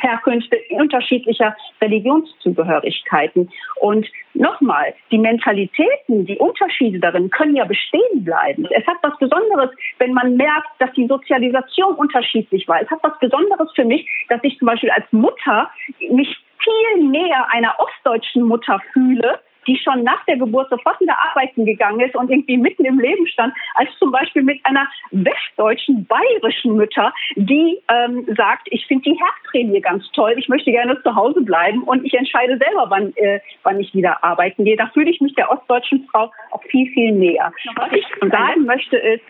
[0.00, 3.50] Herkünfte, unterschiedlicher Religionszugehörigkeiten.
[3.80, 8.66] Und nochmal, die Mentalitäten, die Unterschiede darin können ja bestehen bleiben.
[8.70, 12.82] Es hat was Besonderes, wenn man merkt, dass die Sozialisation unterschiedlich war.
[12.82, 15.70] Es hat was Besonderes für mich, dass ich zum Beispiel als Mutter
[16.10, 21.64] mich viel näher einer ostdeutschen Mutter fühle, die schon nach der Geburt sofort wieder arbeiten
[21.64, 26.76] gegangen ist und irgendwie mitten im Leben stand, als zum Beispiel mit einer westdeutschen, bayerischen
[26.76, 31.42] Mutter, die ähm, sagt, ich finde die Herzprämie ganz toll, ich möchte gerne zu Hause
[31.42, 34.76] bleiben und ich entscheide selber, wann, äh, wann ich wieder arbeiten gehe.
[34.76, 37.52] Da fühle ich mich der ostdeutschen Frau auch viel, viel näher.
[37.76, 39.22] Was ich sagen möchte ist,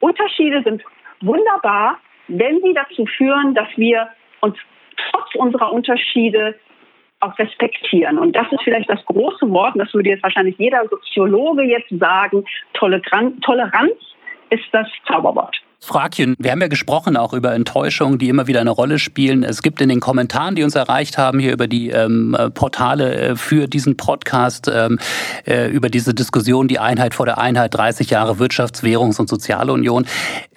[0.00, 0.82] Unterschiede sind
[1.20, 1.98] wunderbar,
[2.28, 4.08] wenn sie dazu führen, dass wir
[4.40, 4.56] uns
[5.10, 6.58] trotz unserer Unterschiede
[7.22, 8.18] auch respektieren.
[8.18, 11.90] Und das ist vielleicht das große Wort, und das würde jetzt wahrscheinlich jeder Soziologe jetzt
[11.90, 12.44] sagen,
[12.74, 13.94] Toleranz
[14.50, 15.56] ist das Zauberwort.
[15.84, 19.42] Fragchen, wir haben ja gesprochen auch über Enttäuschungen, die immer wieder eine Rolle spielen.
[19.42, 23.36] Es gibt in den Kommentaren, die uns erreicht haben, hier über die ähm, Portale äh,
[23.36, 25.00] für diesen Podcast, ähm,
[25.44, 30.06] äh, über diese Diskussion, die Einheit vor der Einheit, 30 Jahre Wirtschafts-, Währungs- und Sozialunion,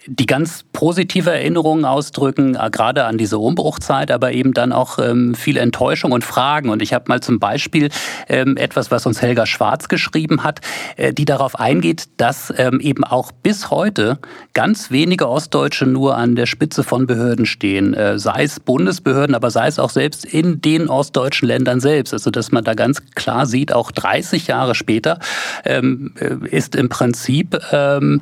[0.07, 5.34] die ganz positive Erinnerungen ausdrücken, äh, gerade an diese Umbruchzeit, aber eben dann auch ähm,
[5.34, 6.69] viel Enttäuschung und Fragen.
[6.69, 7.89] Und ich habe mal zum Beispiel
[8.30, 10.61] ähm, etwas, was uns Helga Schwarz geschrieben hat,
[10.97, 14.19] äh, die darauf eingeht, dass ähm, eben auch bis heute
[14.53, 19.34] ganz wenig wenige Ostdeutsche nur an der Spitze von Behörden stehen, äh, sei es Bundesbehörden,
[19.34, 22.11] aber sei es auch selbst in den ostdeutschen Ländern selbst.
[22.11, 25.20] Also dass man da ganz klar sieht, auch 30 Jahre später
[25.63, 28.20] ähm, äh, ist im Prinzip ähm,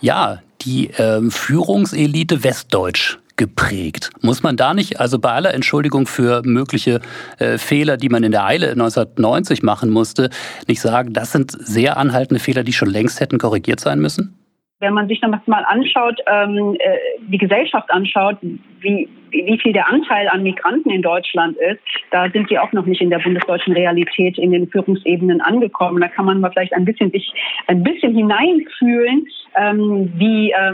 [0.00, 4.10] ja die ähm, Führungselite westdeutsch geprägt.
[4.20, 7.00] Muss man da nicht, also bei aller Entschuldigung für mögliche
[7.38, 10.28] äh, Fehler, die man in der Eile 1990 machen musste,
[10.68, 14.43] nicht sagen, das sind sehr anhaltende Fehler, die schon längst hätten korrigiert sein müssen?
[14.80, 16.98] Wenn man sich das mal anschaut, ähm, äh,
[17.28, 18.36] die Gesellschaft anschaut,
[18.80, 22.84] wie, wie viel der Anteil an Migranten in Deutschland ist, da sind sie auch noch
[22.84, 26.00] nicht in der bundesdeutschen Realität in den Führungsebenen angekommen.
[26.00, 27.32] Da kann man mal vielleicht ein bisschen sich
[27.66, 30.72] ein bisschen hineinfühlen, ähm, wie äh,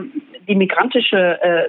[0.48, 1.68] die migrantische äh,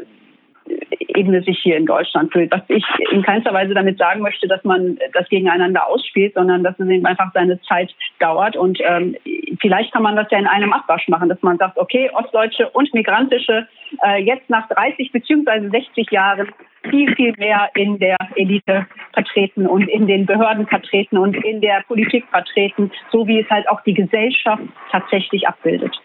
[0.99, 2.51] Ebene sich hier in Deutschland fühlt.
[2.51, 6.79] Was ich in keinster Weise damit sagen möchte, dass man das gegeneinander ausspielt, sondern dass
[6.79, 8.55] es eben einfach seine Zeit dauert.
[8.55, 9.15] Und ähm,
[9.59, 12.93] vielleicht kann man das ja in einem Abwasch machen, dass man sagt, okay, Ostdeutsche und
[12.93, 13.67] Migrantische
[14.05, 16.49] äh, jetzt nach 30 beziehungsweise 60 Jahren
[16.89, 21.83] viel, viel mehr in der Elite vertreten und in den Behörden vertreten und in der
[21.87, 25.95] Politik vertreten, so wie es halt auch die Gesellschaft tatsächlich abbildet.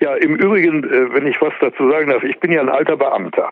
[0.00, 2.96] Ja, im Übrigen, äh, wenn ich was dazu sagen darf, ich bin ja ein alter
[2.96, 3.50] Beamter.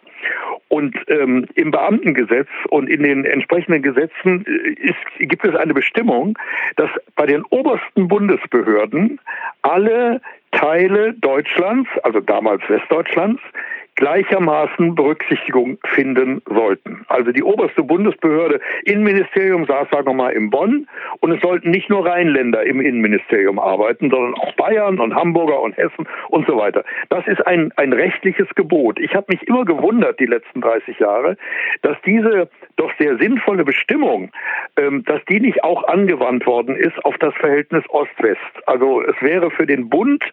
[0.68, 6.38] Und ähm, im Beamtengesetz und in den entsprechenden Gesetzen äh, ist, gibt es eine Bestimmung,
[6.76, 9.20] dass bei den obersten Bundesbehörden
[9.62, 10.20] alle
[10.52, 13.40] Teile Deutschlands, also damals Westdeutschlands,
[14.00, 17.04] gleichermaßen Berücksichtigung finden sollten.
[17.08, 20.88] Also die oberste Bundesbehörde Innenministerium saß, sagen wir mal, in Bonn
[21.20, 25.76] und es sollten nicht nur Rheinländer im Innenministerium arbeiten, sondern auch Bayern und Hamburger und
[25.76, 26.82] Hessen und so weiter.
[27.10, 28.98] Das ist ein, ein rechtliches Gebot.
[28.98, 31.36] Ich habe mich immer gewundert, die letzten 30 Jahre,
[31.82, 34.30] dass diese doch sehr sinnvolle Bestimmung,
[34.78, 38.40] ähm, dass die nicht auch angewandt worden ist auf das Verhältnis Ost-West.
[38.66, 40.24] Also es wäre für den Bund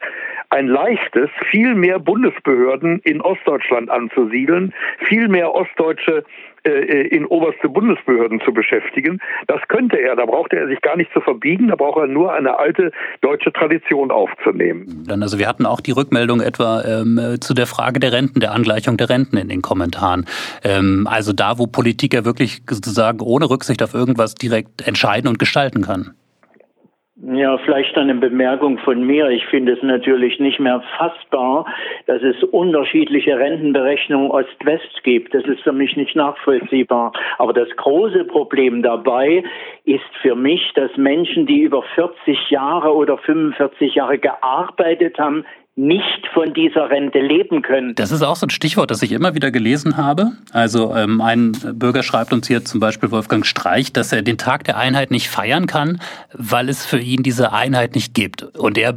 [0.49, 3.56] ein leichtes, viel mehr Bundesbehörden in Ostdeutschland
[3.89, 6.23] anzusiedeln, viel mehr Ostdeutsche
[6.63, 9.19] äh, in oberste Bundesbehörden zu beschäftigen.
[9.47, 12.33] Das könnte er, da brauchte er sich gar nicht zu verbiegen, da braucht er nur
[12.33, 12.91] eine alte
[13.21, 15.05] deutsche Tradition aufzunehmen.
[15.07, 18.51] Dann also wir hatten auch die Rückmeldung etwa ähm, zu der Frage der Renten, der
[18.51, 20.25] Angleichung der Renten in den Kommentaren.
[20.63, 25.83] Ähm, also da, wo Politiker wirklich sozusagen ohne Rücksicht auf irgendwas direkt entscheiden und gestalten
[25.83, 26.15] kann.
[27.19, 29.29] Ja, vielleicht eine Bemerkung von mir.
[29.29, 31.65] Ich finde es natürlich nicht mehr fassbar,
[32.05, 35.33] dass es unterschiedliche Rentenberechnungen Ost-West gibt.
[35.33, 37.13] Das ist für mich nicht nachvollziehbar.
[37.39, 39.43] Aber das große Problem dabei
[39.83, 45.43] ist für mich, dass Menschen, die über 40 Jahre oder 45 Jahre gearbeitet haben,
[45.77, 47.93] nicht von dieser Rente leben können.
[47.93, 50.31] Das ist auch so ein Stichwort, das ich immer wieder gelesen habe.
[50.51, 54.63] Also ähm, ein Bürger schreibt uns hier zum Beispiel Wolfgang Streich, dass er den Tag
[54.63, 56.01] der Einheit nicht feiern kann,
[56.33, 58.41] weil es für ihn diese Einheit nicht gibt.
[58.41, 58.91] Und er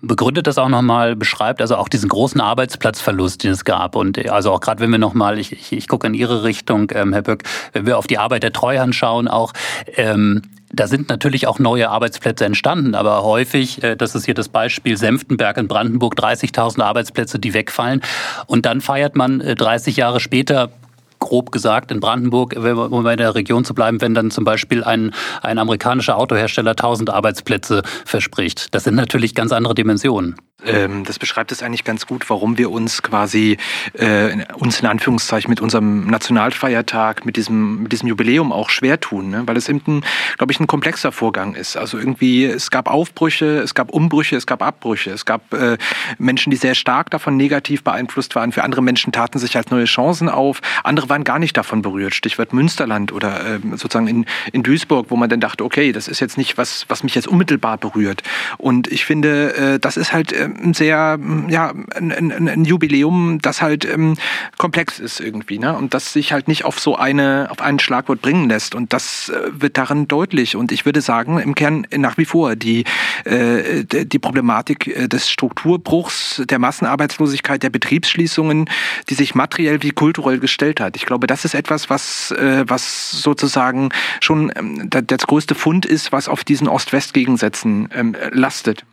[0.00, 3.96] begründet das auch nochmal, beschreibt also auch diesen großen Arbeitsplatzverlust, den es gab.
[3.96, 7.12] Und also auch gerade wenn wir nochmal, ich, ich, ich gucke in Ihre Richtung, ähm,
[7.12, 7.42] Herr Böck,
[7.72, 9.52] wenn wir auf die Arbeit der Treuhand schauen, auch
[9.96, 10.42] ähm,
[10.72, 14.96] da sind natürlich auch neue Arbeitsplätze entstanden, aber häufig, äh, das ist hier das Beispiel
[14.96, 18.00] Senftenberg in Brandenburg, 30.000 Arbeitsplätze, die wegfallen.
[18.46, 20.70] Und dann feiert man 30 äh, Jahre später
[21.18, 25.14] grob gesagt in Brandenburg, um in der Region zu bleiben, wenn dann zum Beispiel ein,
[25.40, 28.74] ein amerikanischer Autohersteller 1000 Arbeitsplätze verspricht.
[28.74, 30.34] Das sind natürlich ganz andere Dimensionen.
[30.66, 33.56] Ähm, das beschreibt es eigentlich ganz gut, warum wir uns quasi
[33.94, 39.30] äh, uns in Anführungszeichen mit unserem Nationalfeiertag, mit diesem, mit diesem Jubiläum auch schwer tun,
[39.30, 39.42] ne?
[39.46, 40.02] weil es eben,
[40.36, 41.76] glaube ich, ein komplexer Vorgang ist.
[41.76, 45.78] Also irgendwie, es gab Aufbrüche, es gab Umbrüche, es gab Abbrüche, es gab äh,
[46.18, 48.52] Menschen, die sehr stark davon negativ beeinflusst waren.
[48.52, 50.60] Für andere Menschen taten sich halt neue Chancen auf.
[50.84, 52.14] Andere waren gar nicht davon berührt.
[52.14, 56.20] Stichwort Münsterland oder äh, sozusagen in, in Duisburg, wo man dann dachte, okay, das ist
[56.20, 58.22] jetzt nicht was, was mich jetzt unmittelbar berührt.
[58.58, 63.62] Und ich finde, äh, das ist halt äh, sehr, ja, ein, ein, ein Jubiläum, das
[63.62, 64.16] halt ähm,
[64.58, 65.76] komplex ist irgendwie, ne?
[65.76, 68.74] Und das sich halt nicht auf so eine, auf ein Schlagwort bringen lässt.
[68.74, 70.56] Und das äh, wird darin deutlich.
[70.56, 72.84] Und ich würde sagen, im Kern nach wie vor die,
[73.24, 78.68] äh, die Problematik äh, des Strukturbruchs, der Massenarbeitslosigkeit, der Betriebsschließungen,
[79.08, 80.96] die sich materiell wie kulturell gestellt hat.
[80.96, 83.90] Ich glaube, das ist etwas, was, äh, was sozusagen
[84.20, 88.84] schon ähm, das größte Fund ist, was auf diesen Ost-West-Gegensätzen ähm, lastet.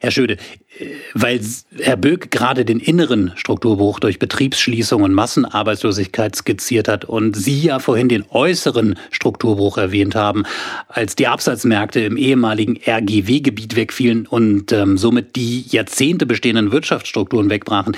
[0.00, 0.38] Herr Schöde,
[1.12, 1.40] weil
[1.78, 7.78] Herr Böck gerade den inneren Strukturbruch durch Betriebsschließung und Massenarbeitslosigkeit skizziert hat und Sie ja
[7.78, 10.44] vorhin den äußeren Strukturbruch erwähnt haben,
[10.88, 17.96] als die Absatzmärkte im ehemaligen RGW-Gebiet wegfielen und ähm, somit die Jahrzehnte bestehenden Wirtschaftsstrukturen wegbrachen.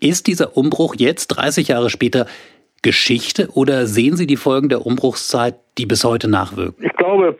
[0.00, 2.26] Ist dieser Umbruch jetzt, 30 Jahre später,
[2.82, 6.84] Geschichte oder sehen Sie die Folgen der Umbruchszeit, die bis heute nachwirken?
[6.84, 7.36] Ich glaube,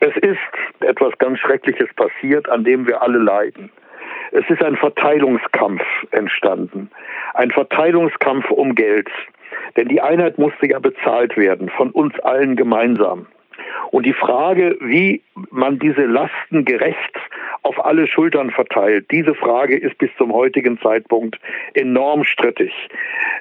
[0.00, 0.38] es ist
[0.80, 3.70] etwas ganz Schreckliches passiert, an dem wir alle leiden.
[4.32, 6.90] Es ist ein Verteilungskampf entstanden.
[7.34, 9.08] Ein Verteilungskampf um Geld.
[9.76, 13.26] Denn die Einheit musste ja bezahlt werden, von uns allen gemeinsam.
[13.90, 17.18] Und die Frage, wie man diese Lasten gerecht
[17.62, 21.38] auf alle Schultern verteilt, diese Frage ist bis zum heutigen Zeitpunkt
[21.74, 22.72] enorm strittig.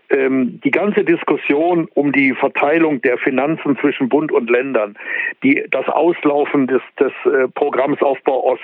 [0.10, 4.96] Ähm, die ganze Diskussion um die Verteilung der Finanzen zwischen Bund und Ländern,
[5.44, 8.62] die, das Auslaufen des, des äh, Programms Aufbau Ost,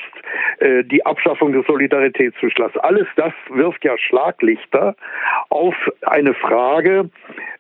[0.60, 4.96] äh, die Abschaffung des Solidaritätszuschlags, alles das wirft ja Schlaglichter
[5.50, 7.10] auf eine Frage,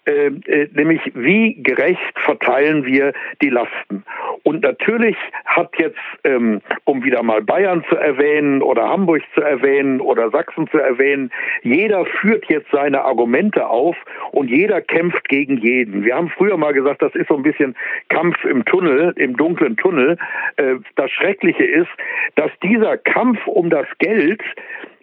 [0.06, 3.78] äh, äh nämlich wie gerecht verteilen wir die Lasten.
[4.43, 5.15] Und natürlich
[5.45, 10.67] hat jetzt, ähm, um wieder mal Bayern zu erwähnen oder Hamburg zu erwähnen oder Sachsen
[10.69, 13.95] zu erwähnen, jeder führt jetzt seine Argumente auf
[14.32, 16.03] und jeder kämpft gegen jeden.
[16.03, 17.75] Wir haben früher mal gesagt, das ist so ein bisschen
[18.09, 20.17] Kampf im Tunnel, im dunklen Tunnel.
[20.57, 21.89] Äh, das Schreckliche ist,
[22.36, 24.41] dass dieser Kampf um das Geld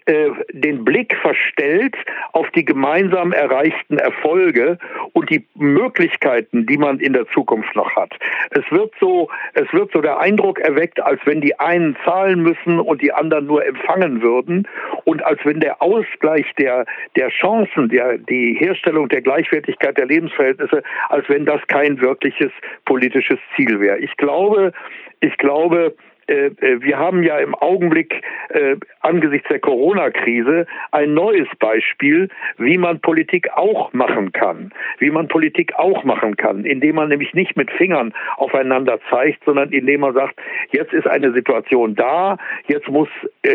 [0.07, 1.97] äh, den Blick verstellt
[2.33, 4.79] auf die gemeinsam erreichten Erfolge
[5.13, 8.13] und die Möglichkeiten, die man in der Zukunft noch hat.
[8.51, 12.79] Es wird so, es wird so der Eindruck erweckt, als wenn die einen zahlen müssen
[12.79, 14.69] und die anderen nur empfangen würden
[15.05, 16.87] und als wenn der Ausgleich der,
[17.17, 22.53] der Chancen, der, die Herstellung der Gleichwertigkeit der Lebensverhältnisse, als wenn das kein wirkliches
[22.85, 23.99] politisches Ziel wäre.
[23.99, 24.73] Ich glaube,
[25.21, 25.95] ich glaube,
[26.29, 33.49] wir haben ja im Augenblick äh, angesichts der Corona-Krise ein neues Beispiel, wie man Politik
[33.55, 34.73] auch machen kann.
[34.99, 39.71] Wie man Politik auch machen kann, indem man nämlich nicht mit Fingern aufeinander zeigt, sondern
[39.71, 40.35] indem man sagt,
[40.71, 43.09] jetzt ist eine Situation da, jetzt muss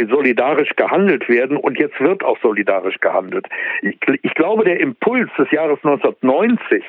[0.09, 3.47] solidarisch gehandelt werden und jetzt wird auch solidarisch gehandelt.
[3.81, 6.83] Ich glaube, der Impuls des Jahres 1990,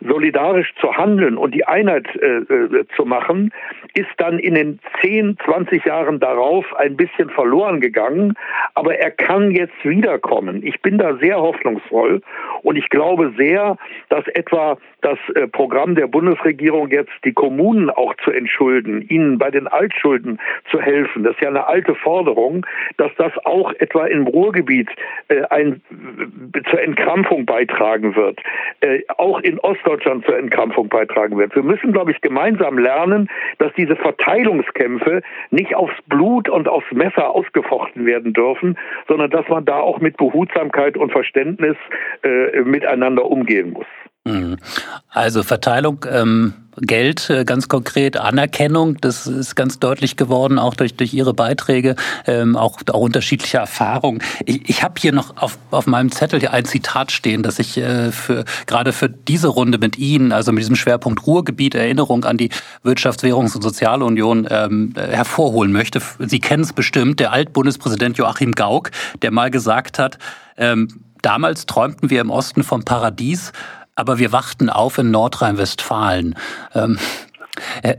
[0.00, 3.52] solidarisch zu handeln und die Einheit äh, zu machen,
[3.94, 8.34] ist dann in den zehn 10, 20 Jahren darauf ein bisschen verloren gegangen,
[8.74, 10.64] aber er kann jetzt wiederkommen.
[10.64, 12.22] Ich bin da sehr hoffnungsvoll
[12.62, 13.76] und ich glaube sehr,
[14.08, 19.50] dass etwa das äh, Programm der Bundesregierung jetzt die Kommunen auch zu entschulden, ihnen bei
[19.50, 20.38] den Altschulden
[20.70, 22.64] zu helfen, das ist ja eine alte Forderung,
[22.96, 24.90] dass das auch etwa im Ruhrgebiet
[25.28, 25.80] äh, ein,
[26.70, 28.40] zur Entkrampfung beitragen wird,
[28.80, 31.56] äh, auch in Ostdeutschland zur Entkrampfung beitragen wird.
[31.56, 36.90] Wir müssen, glaube ich, gemeinsam lernen, dass diese Verteilungskämpfe Kämpfe nicht aufs Blut und aufs
[36.92, 38.78] Messer ausgefochten werden dürfen,
[39.08, 41.76] sondern dass man da auch mit Behutsamkeit und Verständnis
[42.22, 43.86] äh, miteinander umgehen muss.
[44.24, 44.58] Mhm.
[45.08, 50.94] Also Verteilung, ähm, Geld äh, ganz konkret, Anerkennung, das ist ganz deutlich geworden, auch durch,
[50.94, 51.96] durch Ihre Beiträge,
[52.26, 54.22] ähm, auch, auch unterschiedliche Erfahrungen.
[54.44, 57.78] Ich, ich habe hier noch auf, auf meinem Zettel hier ein Zitat stehen, das ich
[57.78, 62.36] äh, für, gerade für diese Runde mit Ihnen, also mit diesem Schwerpunkt Ruhrgebiet, Erinnerung an
[62.36, 62.50] die
[62.84, 66.00] Wirtschafts-, Währungs- und Sozialunion ähm, hervorholen möchte.
[66.18, 68.90] Sie kennen es bestimmt, der Altbundespräsident Joachim Gauck,
[69.22, 70.18] der mal gesagt hat,
[70.56, 70.88] ähm,
[71.22, 73.52] damals träumten wir im Osten vom Paradies,
[73.94, 76.36] aber wir wachten auf in Nordrhein-Westfalen.
[76.74, 76.98] Ähm,
[77.82, 77.98] Herr,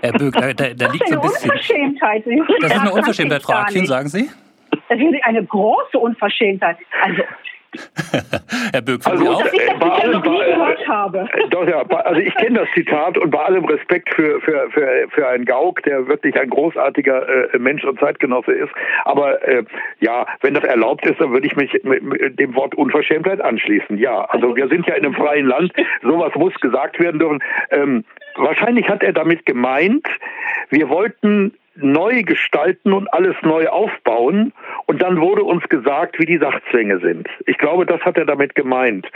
[0.00, 1.50] Herr Böck, da, da, da liegt so ein bisschen.
[1.50, 2.24] Unverschämtheit.
[2.60, 4.30] Das ist eine Unverschämtheit, Frau Akin, sagen Sie?
[4.88, 6.78] Das ist eine große Unverschämtheit.
[7.02, 7.22] Also
[8.72, 9.42] Herr Böck, also, auch?
[9.42, 11.28] Dass ich das bei allem, noch nie gehört habe.
[11.50, 15.28] Doch, ja, also ich kenne das Zitat und bei allem Respekt für, für, für, für
[15.28, 18.72] einen Gauk, der wirklich ein großartiger äh, Mensch und Zeitgenosse ist.
[19.04, 19.64] Aber äh,
[20.00, 23.98] ja, wenn das erlaubt ist, dann würde ich mich mit, mit dem Wort Unverschämtheit anschließen.
[23.98, 25.72] Ja, also wir sind ja in einem freien Land.
[26.02, 27.42] Sowas muss gesagt werden dürfen.
[27.70, 28.04] Ähm,
[28.36, 30.06] wahrscheinlich hat er damit gemeint,
[30.70, 34.52] wir wollten neu gestalten und alles neu aufbauen.
[34.86, 37.28] Und dann wurde uns gesagt, wie die Sachzwänge sind.
[37.46, 39.06] Ich glaube, das hat er damit gemeint.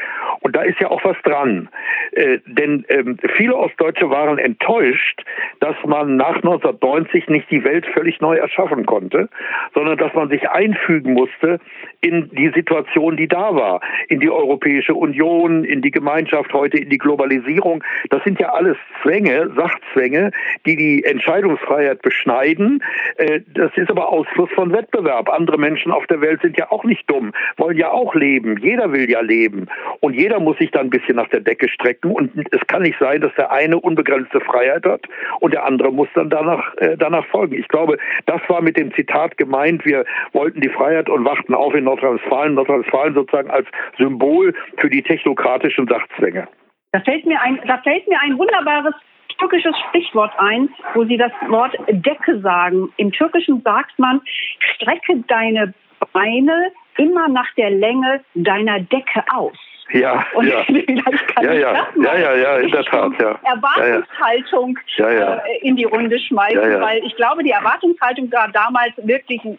[0.41, 1.69] Und da ist ja auch was dran.
[2.13, 5.23] Äh, denn ähm, viele Ostdeutsche waren enttäuscht,
[5.61, 9.29] dass man nach 1990 nicht die Welt völlig neu erschaffen konnte,
[9.75, 11.59] sondern dass man sich einfügen musste
[12.01, 13.81] in die Situation, die da war.
[14.09, 17.85] In die Europäische Union, in die Gemeinschaft heute, in die Globalisierung.
[18.11, 20.31] Das sind ja alles Zwänge, Sachzwänge,
[20.65, 22.83] die die Entscheidungsfreiheit beschneiden leiden.
[23.17, 25.29] Äh, das ist aber Ausfluss von Wettbewerb.
[25.29, 28.59] Andere Menschen auf der Welt sind ja auch nicht dumm, wollen ja auch leben.
[28.59, 29.67] Jeder will ja leben.
[30.01, 32.13] Und jeder muss sich dann ein bisschen nach der Decke strecken.
[32.13, 35.07] Und es kann nicht sein, dass der eine unbegrenzte Freiheit hat
[35.41, 37.55] und der andere muss dann danach, äh, danach folgen.
[37.55, 39.85] Ich glaube, das war mit dem Zitat gemeint.
[39.85, 42.55] Wir wollten die Freiheit und wachten auf in Nordrhein-Westfalen.
[42.55, 43.67] Nordrhein-Westfalen sozusagen als
[43.99, 46.49] Symbol für die technokratischen Sachzwänge.
[46.93, 48.95] Da fällt mir ein, da fällt mir ein wunderbares
[49.39, 52.93] türkisches Sprichwort ein, wo sie das Wort Decke sagen.
[52.97, 54.21] Im Türkischen sagt man,
[54.59, 55.75] strecke deine
[56.13, 59.57] Beine immer nach der Länge deiner Decke aus.
[59.93, 60.65] Ja, und ja.
[60.67, 61.73] vielleicht kann ja, ich ja.
[61.73, 63.39] das mal ja, ja, ja, in der Tat, ja.
[63.45, 65.37] Erwartungshaltung Ja, ja.
[65.37, 69.59] Äh, in die Runde schmeißen, weil ich glaube, die Erwartungshaltung war damals wirklich ein-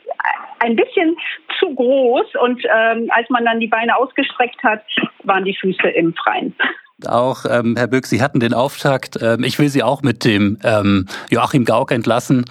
[0.60, 1.16] ein bisschen
[1.60, 4.84] zu groß und ähm, als man dann die Beine ausgestreckt hat,
[5.24, 6.56] waren die Füße im Freien.
[7.06, 9.20] Auch ähm, Herr Böck, Sie hatten den Auftakt.
[9.22, 12.46] Ähm, ich will Sie auch mit dem ähm, Joachim Gauck entlassen,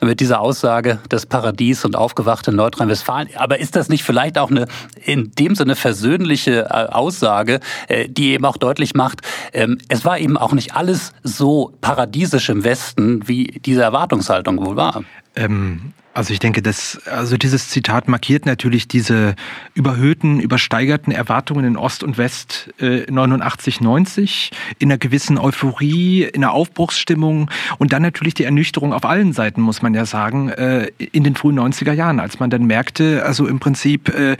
[0.00, 3.28] mit dieser Aussage, das Paradies und aufgewachte Nordrhein-Westfalen.
[3.36, 4.66] Aber ist das nicht vielleicht auch eine
[5.04, 9.20] in dem Sinne versöhnliche äh, Aussage, äh, die eben auch deutlich macht,
[9.52, 14.74] ähm, es war eben auch nicht alles so paradiesisch im Westen, wie diese Erwartungshaltung wohl
[14.74, 15.04] war?
[15.36, 19.34] Ähm, also ich denke, dass also dieses Zitat markiert natürlich diese
[19.74, 26.44] überhöhten, übersteigerten Erwartungen in Ost und West äh, 89, 90 in einer gewissen Euphorie, in
[26.44, 30.90] einer Aufbruchsstimmung und dann natürlich die Ernüchterung auf allen Seiten, muss man ja sagen, äh,
[30.98, 34.36] in den frühen 90er Jahren, als man dann merkte, also im Prinzip, äh,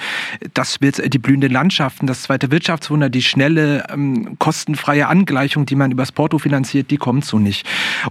[0.52, 5.90] das wird die blühenden Landschaften, das zweite Wirtschaftswunder, die schnelle, ähm, kostenfreie Angleichung, die man
[5.90, 7.66] übers Porto finanziert, die kommt so nicht.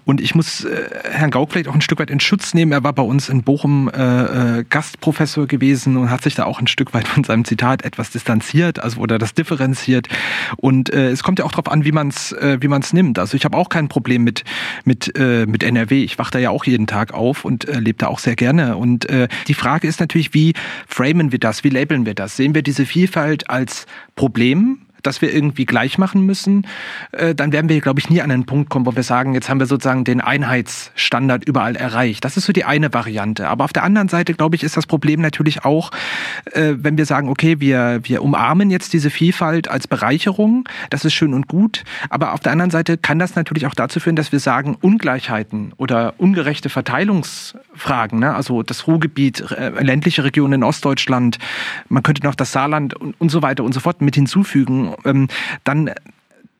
[0.06, 2.72] Und ich muss äh, Herrn Gauck vielleicht auch ein Stück weit in Schutz nehmen.
[2.72, 6.62] Er war bei uns in Bochum äh, äh, Gastprofessor gewesen und hat sich da auch
[6.62, 10.08] ein Stück weit von seinem Zitat etwas distanziert, also oder das differenziert.
[10.56, 12.94] Und äh, es kommt ja auch darauf an, wie man es äh, wie man es
[12.94, 13.20] nimmt.
[13.20, 14.46] Also ich habe auch kein Problem mit
[14.86, 16.02] mit äh, mit NRW.
[16.02, 18.78] Ich wache da ja auch jeden Tag auf und äh, lebe da auch sehr gerne.
[18.78, 20.54] Und äh, die Frage ist natürlich, wie
[20.88, 21.66] framen wir das?
[21.66, 22.38] Wie labeln wir das?
[22.38, 23.86] Sehen wir diese Vielfalt als
[24.16, 24.78] Problem?
[25.04, 26.68] Das wir irgendwie gleich machen müssen,
[27.12, 29.50] äh, dann werden wir, glaube ich, nie an einen Punkt kommen, wo wir sagen, jetzt
[29.50, 32.24] haben wir sozusagen den Einheitsstandard überall erreicht.
[32.26, 33.48] Das ist so die eine Variante.
[33.48, 35.92] Aber auf der anderen Seite, glaube ich, ist das Problem natürlich auch,
[36.52, 41.14] äh, wenn wir sagen, okay, wir, wir umarmen jetzt diese Vielfalt als Bereicherung, das ist
[41.14, 41.84] schön und gut.
[42.10, 45.74] Aber auf der anderen Seite kann das natürlich auch dazu führen, dass wir sagen, Ungleichheiten
[45.78, 48.36] oder ungerechte Verteilungsfragen, ne?
[48.36, 51.38] also das Ruhrgebiet, äh, ländliche Regionen in Ostdeutschland,
[51.90, 55.28] man könnte noch das Saarland und, und so weiter und so fort mit hinzufügen, ähm,
[55.64, 55.92] dann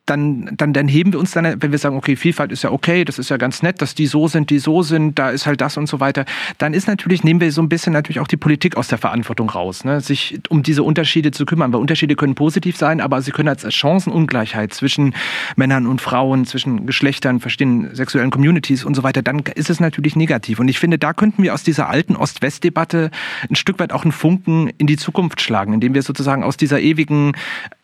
[0.06, 3.04] dann, dann, dann heben wir uns dann, wenn wir sagen, okay, Vielfalt ist ja okay,
[3.04, 5.60] das ist ja ganz nett, dass die so sind, die so sind, da ist halt
[5.60, 6.24] das und so weiter,
[6.58, 9.48] dann ist natürlich, nehmen wir so ein bisschen natürlich auch die Politik aus der Verantwortung
[9.48, 10.00] raus, ne?
[10.00, 13.64] sich um diese Unterschiede zu kümmern, weil Unterschiede können positiv sein, aber sie können als
[13.72, 15.14] Chancenungleichheit zwischen
[15.54, 20.16] Männern und Frauen, zwischen Geschlechtern, verschiedenen sexuellen Communities und so weiter, dann ist es natürlich
[20.16, 20.58] negativ.
[20.58, 23.12] Und ich finde, da könnten wir aus dieser alten Ost-West-Debatte
[23.48, 26.80] ein Stück weit auch einen Funken in die Zukunft schlagen, indem wir sozusagen aus dieser
[26.80, 27.32] ewigen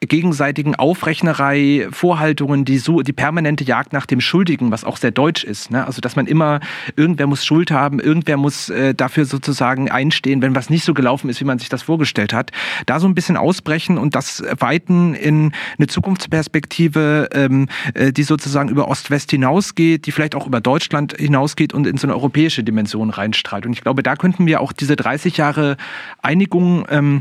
[0.00, 5.44] gegenseitigen Aufrechnerei, Vorhaltungen, die so die permanente Jagd nach dem Schuldigen, was auch sehr deutsch
[5.44, 5.84] ist, ne?
[5.84, 6.60] also dass man immer
[6.96, 11.28] irgendwer muss Schuld haben, irgendwer muss äh, dafür sozusagen einstehen, wenn was nicht so gelaufen
[11.28, 12.50] ist, wie man sich das vorgestellt hat,
[12.86, 18.70] da so ein bisschen ausbrechen und das weiten in eine Zukunftsperspektive, ähm, äh, die sozusagen
[18.70, 23.10] über Ost-West hinausgeht, die vielleicht auch über Deutschland hinausgeht und in so eine europäische Dimension
[23.10, 23.66] reinstrahlt.
[23.66, 25.76] Und ich glaube, da könnten wir auch diese 30 Jahre
[26.22, 27.20] Einigung ähm,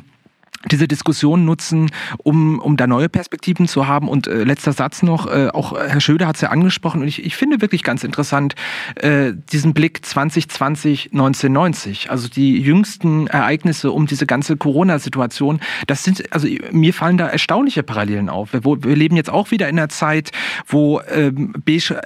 [0.67, 4.07] diese Diskussion nutzen, um, um da neue Perspektiven zu haben.
[4.07, 7.23] Und äh, letzter Satz noch, äh, auch Herr Schöder hat es ja angesprochen und ich,
[7.23, 8.55] ich finde wirklich ganz interessant
[8.95, 12.11] äh, diesen Blick 2020, 1990.
[12.11, 17.83] Also die jüngsten Ereignisse um diese ganze Corona-Situation, das sind, also mir fallen da erstaunliche
[17.83, 18.53] Parallelen auf.
[18.53, 20.31] Wir, wir leben jetzt auch wieder in einer Zeit,
[20.67, 21.53] wo ähm,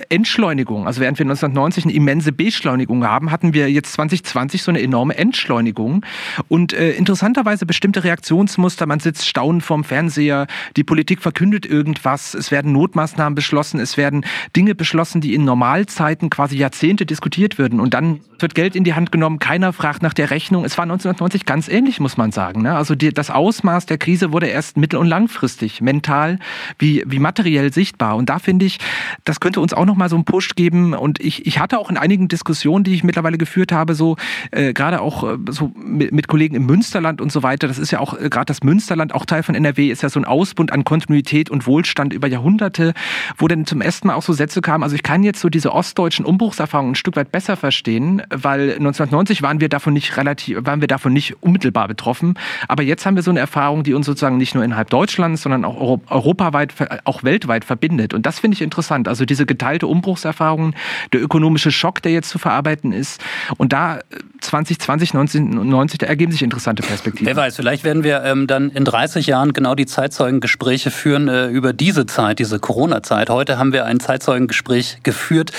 [0.09, 4.81] Entschleunigung, also während wir 1990 eine immense Beschleunigung haben, hatten wir jetzt 2020 so eine
[4.81, 6.05] enorme Entschleunigung.
[6.47, 8.03] Und äh, interessanterweise bestimmte
[8.51, 13.97] Reaktionsmuster, man sitzt staunend vorm Fernseher, die Politik verkündet irgendwas, es werden Notmaßnahmen beschlossen, es
[13.97, 14.25] werden
[14.55, 17.79] Dinge beschlossen, die in Normalzeiten quasi Jahrzehnte diskutiert würden.
[17.79, 20.65] Und dann wird Geld in die Hand genommen, keiner fragt nach der Rechnung.
[20.65, 22.63] Es war 1990 ganz ähnlich, muss man sagen.
[22.63, 22.75] Ne?
[22.75, 26.39] Also die, das Ausmaß der Krise wurde erst mittel- und langfristig, mental
[26.79, 28.15] wie, wie materiell sichtbar.
[28.15, 28.79] Und da finde ich,
[29.23, 30.93] das könnte uns auch nochmal so einen Push geben.
[30.93, 34.17] Und ich, ich hatte auch in einigen Diskussionen, die ich mittlerweile geführt habe, so
[34.51, 37.91] äh, gerade auch äh, so mit, mit Kollegen im Münsterland und so weiter, das ist
[37.91, 40.71] ja auch äh, gerade das Münsterland, auch Teil von NRW, ist ja so ein Ausbund
[40.71, 42.93] an Kontinuität und Wohlstand über Jahrhunderte,
[43.37, 45.73] wo dann zum ersten Mal auch so Sätze kamen, also ich kann jetzt so diese
[45.73, 50.81] ostdeutschen Umbruchserfahrungen ein Stück weit besser verstehen, weil 1990 waren wir davon nicht relativ, waren
[50.81, 52.35] wir davon nicht unmittelbar betroffen,
[52.67, 55.65] aber jetzt haben wir so eine Erfahrung, die uns sozusagen nicht nur innerhalb Deutschlands, sondern
[55.65, 56.73] auch euro- europaweit,
[57.03, 58.13] auch weltweit verbindet.
[58.13, 60.73] Und das finde ich interessant, also diese geteilte Umbruchserfahrung,
[61.13, 63.21] der ökonomische Schock, der jetzt zu verarbeiten ist.
[63.57, 64.01] Und da äh,
[64.39, 67.27] 2020, 1990, da ergeben sich interessante Perspektiven.
[67.27, 71.47] Wer weiß, vielleicht werden wir ähm, dann in 30 Jahren genau die Zeitzeugengespräche führen äh,
[71.47, 73.29] über diese Zeit, diese Corona-Zeit.
[73.29, 75.51] Heute haben wir ein Zeitzeugengespräch geführt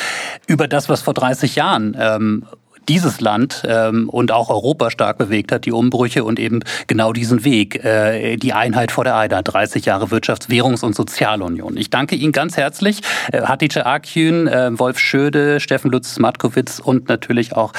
[0.47, 2.47] über das, was vor 30 Jahren ähm,
[2.89, 7.45] dieses Land ähm, und auch Europa stark bewegt hat, die Umbrüche und eben genau diesen
[7.45, 11.77] Weg, äh, die Einheit vor der Eida, 30 Jahre Wirtschafts-, Währungs- und Sozialunion.
[11.77, 13.01] Ich danke Ihnen ganz herzlich,
[13.33, 17.73] äh, Hatice Akjün, äh, Wolf Schöde, Steffen Lutz-Matkowitz und natürlich auch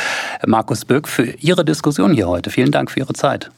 [0.45, 2.49] Markus Böck für Ihre Diskussion hier heute.
[2.49, 3.51] Vielen Dank für Ihre Zeit.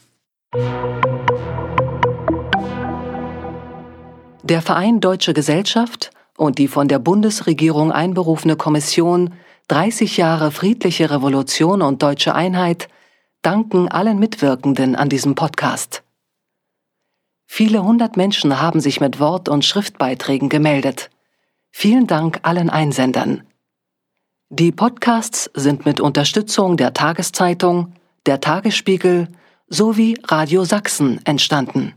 [4.42, 9.34] Der Verein Deutsche Gesellschaft und die von der Bundesregierung einberufene Kommission
[9.68, 12.88] 30 Jahre friedliche Revolution und deutsche Einheit
[13.42, 16.04] danken allen Mitwirkenden an diesem Podcast.
[17.46, 21.10] Viele hundert Menschen haben sich mit Wort- und Schriftbeiträgen gemeldet.
[21.72, 23.42] Vielen Dank allen Einsendern.
[24.48, 27.94] Die Podcasts sind mit Unterstützung der Tageszeitung,
[28.26, 29.28] der Tagesspiegel
[29.70, 31.92] sowie Radio Sachsen entstanden.